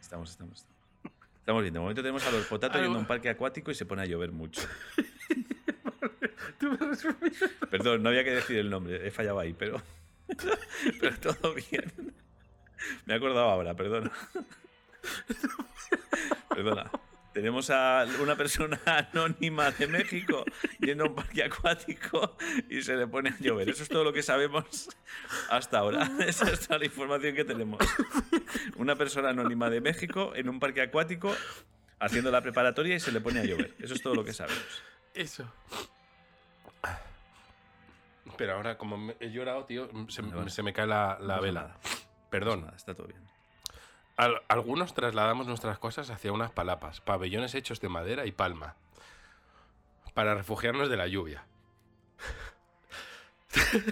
[0.00, 0.66] Estamos, estamos,
[1.38, 1.62] estamos.
[1.62, 1.74] bien.
[1.74, 4.06] De momento tenemos a los potatos yendo a un parque acuático y se pone a
[4.06, 4.62] llover mucho.
[7.70, 9.06] Perdón, no había que decir el nombre.
[9.06, 9.80] He fallado ahí, pero...
[11.00, 12.14] pero todo bien.
[13.06, 14.10] Me he acordado ahora, perdona.
[16.48, 16.90] Perdona.
[17.32, 18.80] Tenemos a una persona
[19.12, 20.44] anónima de México
[20.80, 22.36] yendo a un parque acuático
[22.68, 23.68] y se le pone a llover.
[23.68, 24.88] Eso es todo lo que sabemos
[25.48, 26.10] hasta ahora.
[26.26, 27.78] Esa es toda la información que tenemos.
[28.76, 31.34] Una persona anónima de México en un parque acuático
[32.00, 33.74] haciendo la preparatoria y se le pone a llover.
[33.78, 34.82] Eso es todo lo que sabemos.
[35.14, 35.44] Eso.
[38.36, 41.76] Pero ahora, como he llorado, tío, se, me cae la, vela.
[42.30, 42.72] Perdón.
[42.74, 43.30] está todo bien
[44.48, 48.76] algunos trasladamos nuestras cosas hacia unas palapas, pabellones hechos de madera y palma,
[50.14, 51.44] para refugiarnos de la lluvia.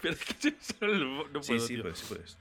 [0.00, 0.52] Pero es que
[0.86, 2.38] no puedo, sí, sí, puedes.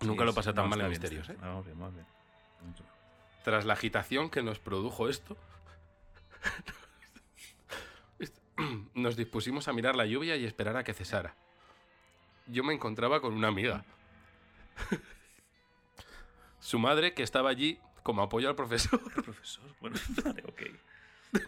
[0.00, 1.36] Nunca lo pasa tan mal en misterios, ¿eh?
[1.64, 2.06] Bien, bien.
[3.42, 5.36] Tras la agitación que nos produjo esto,
[8.94, 11.34] nos dispusimos a mirar la lluvia y esperar a que cesara
[12.46, 13.84] yo me encontraba con una amiga.
[16.60, 19.00] Su madre, que estaba allí como apoyo al profesor.
[19.24, 19.64] profesor?
[19.80, 20.62] Bueno, vale, ok.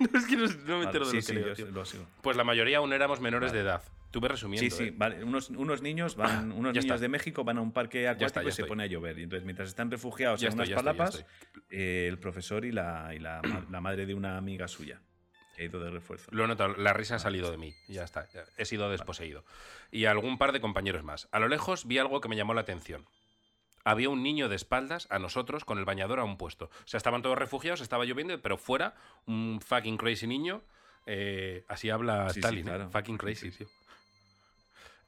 [0.00, 2.06] no, es que no, me entero de lo que lo sigo.
[2.22, 3.82] Pues la mayoría aún éramos menores de edad.
[4.10, 4.68] Tuve resumiendo.
[4.68, 4.94] Sí, sí, ¿eh?
[4.96, 5.22] vale.
[5.22, 8.64] Unos, unos niños van, unos niños de México van a un parque acuático y se
[8.64, 9.18] pone a llover.
[9.18, 11.26] Y entonces, mientras están refugiados en unas palapas,
[11.70, 15.00] eh, el profesor y, la, y la, la madre de una amiga suya
[15.56, 16.30] He ido de refuerzo.
[16.32, 17.74] Lo he notado, la risa ha salido de mí.
[17.88, 19.44] Ya está, he sido desposeído.
[19.90, 21.28] Y algún par de compañeros más.
[21.32, 23.06] A lo lejos vi algo que me llamó la atención.
[23.84, 26.66] Había un niño de espaldas a nosotros con el bañador a un puesto.
[26.66, 28.94] O sea, estaban todos refugiados, estaba lloviendo, pero fuera
[29.26, 30.62] un fucking crazy niño.
[31.06, 32.88] Eh, así habla Stalin, ¿eh?
[32.90, 33.68] fucking crazy, tío.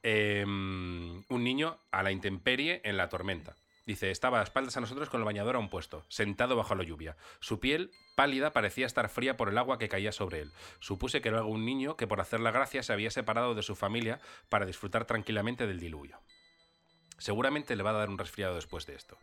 [0.01, 3.55] Em, un niño a la intemperie en la tormenta.
[3.89, 6.83] Dice, estaba a espaldas a nosotros con el bañador a un puesto, sentado bajo la
[6.83, 7.17] lluvia.
[7.39, 10.51] Su piel, pálida, parecía estar fría por el agua que caía sobre él.
[10.79, 13.75] Supuse que era algún niño que por hacer la gracia se había separado de su
[13.75, 16.19] familia para disfrutar tranquilamente del diluvio.
[17.17, 19.17] Seguramente le va a dar un resfriado después de esto.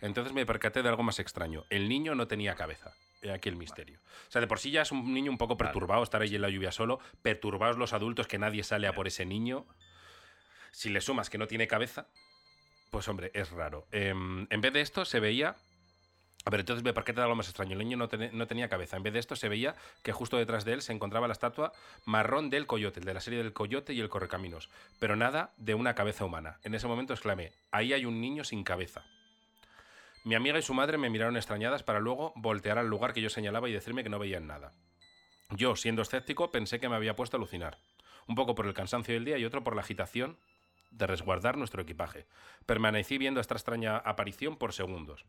[0.00, 1.64] Entonces me percaté de algo más extraño.
[1.68, 2.92] El niño no tenía cabeza.
[3.22, 3.98] He aquí el misterio.
[4.28, 6.42] O sea, de por sí ya es un niño un poco perturbado estar ahí en
[6.42, 7.00] la lluvia solo.
[7.22, 9.66] Perturbados los adultos que nadie sale a por ese niño.
[10.70, 12.06] Si le sumas que no tiene cabeza,
[12.92, 13.86] pues hombre, es raro.
[13.90, 15.56] Em, en vez de esto se veía...
[16.44, 17.72] A ver, entonces me parqué de algo más extraño.
[17.72, 18.98] El niño no, no, tenía cabeza.
[18.98, 21.72] En vez de esto se veía que justo detrás de él se encontraba la estatua
[22.04, 24.68] marrón del coyote, el de la serie del coyote y el correcaminos.
[24.98, 26.58] Pero nada de una cabeza humana.
[26.64, 29.06] En ese momento exclamé, ahí hay un niño sin cabeza.
[30.24, 33.30] Mi amiga y su madre me miraron extrañadas para luego voltear al lugar que yo
[33.30, 34.72] señalaba y decirme que no veían nada.
[35.48, 37.78] Yo, siendo escéptico, pensé que me había puesto a alucinar.
[38.26, 40.36] Un poco por el cansancio del día y otro por la agitación
[40.92, 42.26] de resguardar nuestro equipaje.
[42.66, 45.24] Permanecí viendo esta extraña aparición por segundos,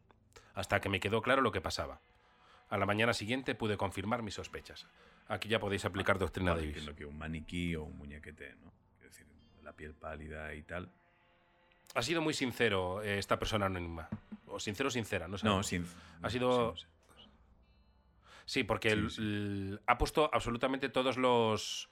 [0.53, 1.99] hasta que me quedó claro lo que pasaba.
[2.70, 4.88] A la mañana siguiente pude confirmar mis sospechas.
[5.28, 8.72] Aquí ya podéis aplicar doctrina de Lo que un maniquí o un muñequete, ¿no?
[8.97, 9.28] Es decir,
[9.64, 10.89] la piel pálida y tal.
[11.95, 14.09] Ha sido muy sincero eh, esta persona anónima.
[14.47, 15.45] O sincero o sincera, no sé.
[15.45, 15.86] No, sin,
[16.22, 16.76] ha sido.
[18.45, 19.07] Sí, porque
[19.88, 21.89] ha puesto absolutamente todos los.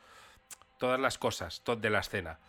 [0.79, 2.39] todas las cosas de la escena.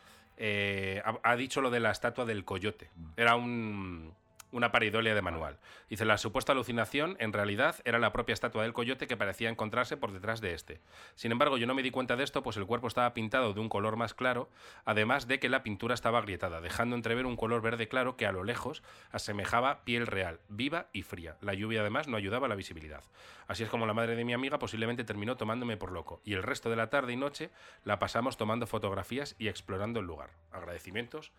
[0.44, 2.90] Eh, ha, dicho lo de la estatua del coyote.
[3.16, 4.12] Era un,
[4.52, 5.58] una paridolia de manual.
[5.88, 9.96] Dice, la supuesta alucinación en realidad era la propia estatua del coyote que parecía encontrarse
[9.96, 10.80] por detrás de este.
[11.16, 13.60] Sin embargo, yo no me di cuenta de esto, pues el cuerpo estaba pintado de
[13.60, 14.48] un color más claro,
[14.84, 18.32] además de que la pintura estaba agrietada, dejando entrever un color verde claro que a
[18.32, 21.36] lo lejos asemejaba piel real, viva y fría.
[21.40, 23.02] La lluvia además no ayudaba a la visibilidad.
[23.48, 26.42] Así es como la madre de mi amiga posiblemente terminó tomándome por loco, y el
[26.42, 27.50] resto de la tarde y noche
[27.84, 30.30] la pasamos tomando fotografías y explorando el lugar.
[30.50, 31.32] Agradecimientos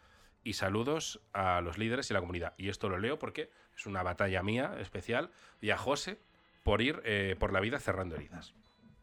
[0.44, 2.54] y saludos a los líderes y la comunidad.
[2.58, 5.32] Y esto lo leo porque es una batalla mía especial
[5.62, 6.20] y a José
[6.64, 8.54] por ir eh, por la vida cerrando heridas.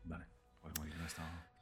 [0.05, 0.27] Vale,
[0.61, 0.99] pues muy bien,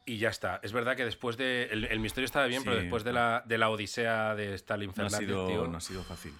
[0.04, 0.60] Y ya está.
[0.62, 1.64] Es verdad que después de.
[1.64, 5.10] El, misterio estaba bien, pero después de la, de la odisea de Stalin no ha,
[5.10, 6.34] sido, no ha sido fácil.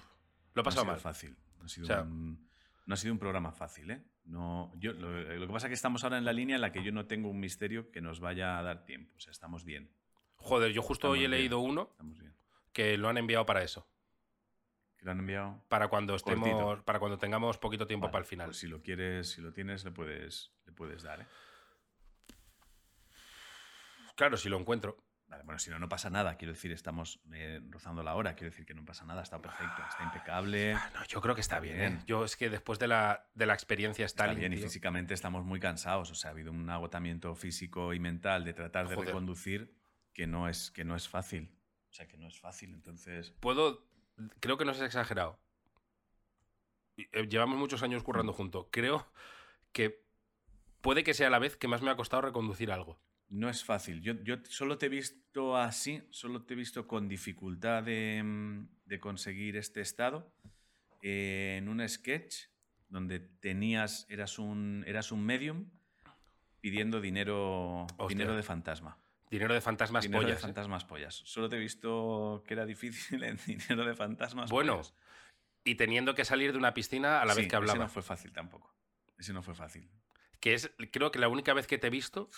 [0.53, 0.99] Lo ha pasado no mal.
[0.99, 1.35] fácil.
[1.59, 2.49] No ha, sido un,
[2.85, 4.01] no ha sido un programa fácil, ¿eh?
[4.25, 6.71] No, yo, lo, lo, que pasa es que estamos ahora en la línea en la
[6.71, 9.15] que yo no tengo un misterio que nos vaya a dar tiempo.
[9.17, 9.89] O sea, estamos bien.
[10.35, 11.89] Joder, yo justo hoy he leído uno.
[11.91, 12.38] Estamos bien
[12.79, 13.85] que lo han enviado para eso.
[14.97, 15.61] Que lo han enviado.
[15.67, 18.47] Para cuando estemos, para cuando tengamos poquito tiempo para el final.
[18.47, 21.25] Pues si lo quieres, si lo tienes, le puedes, le puedes dar, ¿eh?
[24.15, 24.95] Claro, si lo encuentro.
[25.27, 26.37] Vale, bueno, si no, no pasa nada.
[26.37, 28.33] Quiero decir, estamos eh, rozando la hora.
[28.35, 30.73] Quiero decir que no pasa nada, está perfecto, está impecable.
[30.73, 31.81] Ah, no, yo creo que está, bien.
[31.81, 31.99] ¿eh?
[32.07, 34.53] Yo es que después de la, de la experiencia está, bien.
[34.53, 36.11] Y físicamente estamos muy cansados.
[36.11, 39.77] O sea, ha habido un agotamiento físico y mental de tratar de reconducir
[40.13, 41.58] que no es, que no es fácil.
[41.89, 43.31] O sea que no es fácil, entonces.
[43.39, 43.85] Puedo.
[44.39, 45.39] Creo que no es exagerado.
[46.97, 48.67] Eh, llevamos muchos años currando juntos.
[48.71, 49.07] Creo
[49.71, 50.03] que
[50.81, 52.99] puede que sea la vez que más me ha costado reconducir algo.
[53.29, 54.01] No es fácil.
[54.01, 58.99] Yo, yo solo te he visto así, solo te he visto con dificultad de, mm,
[58.99, 60.31] conseguir este estado
[61.01, 62.47] eh, en un sketch
[62.89, 65.69] donde tenías, eras un, eras un medium
[66.59, 68.97] pidiendo dinero, dinero de fantasma.
[69.29, 70.37] Dinero de fantasmas dinero pollas.
[70.37, 70.41] De ¿eh?
[70.41, 71.21] fantasmas pollas.
[71.25, 74.81] Solo te he visto que era difícil en dinero de fantasmas bueno,
[75.63, 77.77] y teniendo que salir de una piscina a la vez que hablaba.
[77.77, 78.73] Ese no fue fácil tampoco.
[79.17, 79.89] Ese no fue fácil.
[80.39, 82.29] Que es, creo que la única vez que te he visto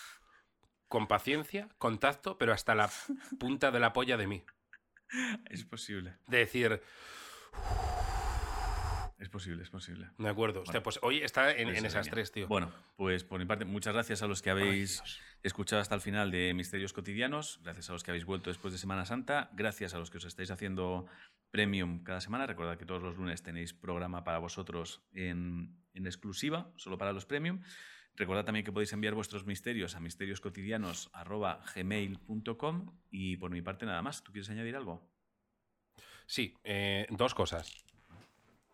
[0.88, 2.90] con paciencia, contacto, pero hasta la
[3.38, 4.44] punta de la polla de mí.
[5.50, 6.16] Es posible.
[6.26, 6.82] De decir.
[9.22, 10.08] Es posible, es posible.
[10.18, 10.64] De acuerdo.
[10.82, 12.48] pues hoy está en, esas tres, tío.
[12.48, 15.00] Bueno, pues por mi parte, muchas gracias a los que habéis
[15.44, 17.60] escuchado hasta el final de Misterios Cotidianos.
[17.62, 19.48] Gracias a los que habéis vuelto después de Semana Santa.
[19.52, 21.06] Gracias a los que os estáis haciendo
[21.52, 22.48] premium cada semana.
[22.48, 27.60] Recordad que todos los lunes tenéis programa para vosotros en, exclusiva, solo para los premium.
[28.16, 34.24] Recordad también que podéis enviar vuestros misterios a misterioscotidianos.gmail.com y por mi parte nada más.
[34.24, 35.08] ¿Tú quieres añadir algo?
[36.26, 37.84] Sí, eh, dos cosas.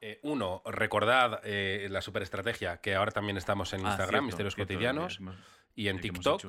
[0.01, 5.19] Eh, uno, recordad eh, la superestrategia, que ahora también estamos en ah, Instagram, Misterios Cotidianos,
[5.75, 6.41] y en TikTok,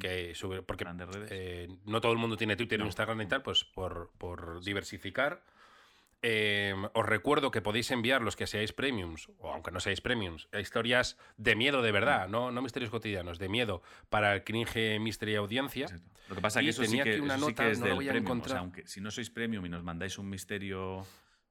[0.00, 0.34] que,
[0.66, 0.86] porque
[1.30, 2.86] eh, no todo el mundo tiene Twitter, no.
[2.86, 5.42] Instagram y tal, pues por, por diversificar.
[6.22, 11.18] os recuerdo que podéis enviar los que seáis premiums, o aunque no seáis premiums, historias
[11.36, 12.30] de miedo de verdad, mm.
[12.30, 15.86] no, no misterios cotidianos, de miedo para el cringe mystery audiencia.
[16.30, 18.56] Lo que pasa es que eso sí que, una nota, es no voy a encontrar.
[18.56, 21.06] aunque si no sois premium y nos mandáis un misterio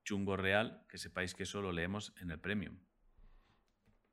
[0.06, 2.80] chungo real, que sepáis que eso lo leemos en el premium.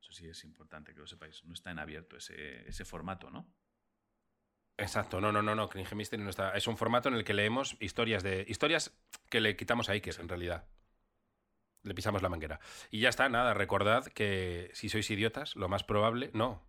[0.01, 1.45] Eso sí es importante que lo sepáis.
[1.45, 3.47] No está en abierto ese, ese formato, ¿no?
[4.77, 6.51] Exacto, no, no, no, no, Cringe Mystery no está.
[6.57, 8.43] Es un formato en el que leemos historias de.
[8.49, 8.91] historias
[9.29, 10.67] que le quitamos a Iker, en realidad.
[11.83, 12.59] le pisamos la manguera.
[12.89, 16.65] Y ya está, nada, recordad que si sois idiotas, lo más probable, no.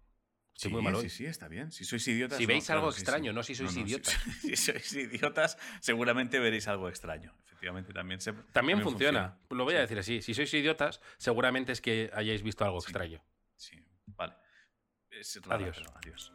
[0.55, 1.71] Sí, muy Sí, sí, está bien.
[1.73, 2.39] Si sois idiotas.
[2.39, 4.17] Si veis algo extraño, no si sois idiotas.
[4.41, 7.35] Si, sois idiotas, seguramente veréis algo extraño.
[7.47, 8.33] Efectivamente, también se.
[8.53, 9.39] También, funciona.
[9.51, 10.23] Lo voy a decir así.
[10.23, 13.23] Si sois idiotas, seguramente es que hayáis visto algo extraño.
[13.57, 13.77] Sí,
[14.07, 14.35] vale.
[15.49, 15.83] adiós.
[15.95, 16.33] adiós.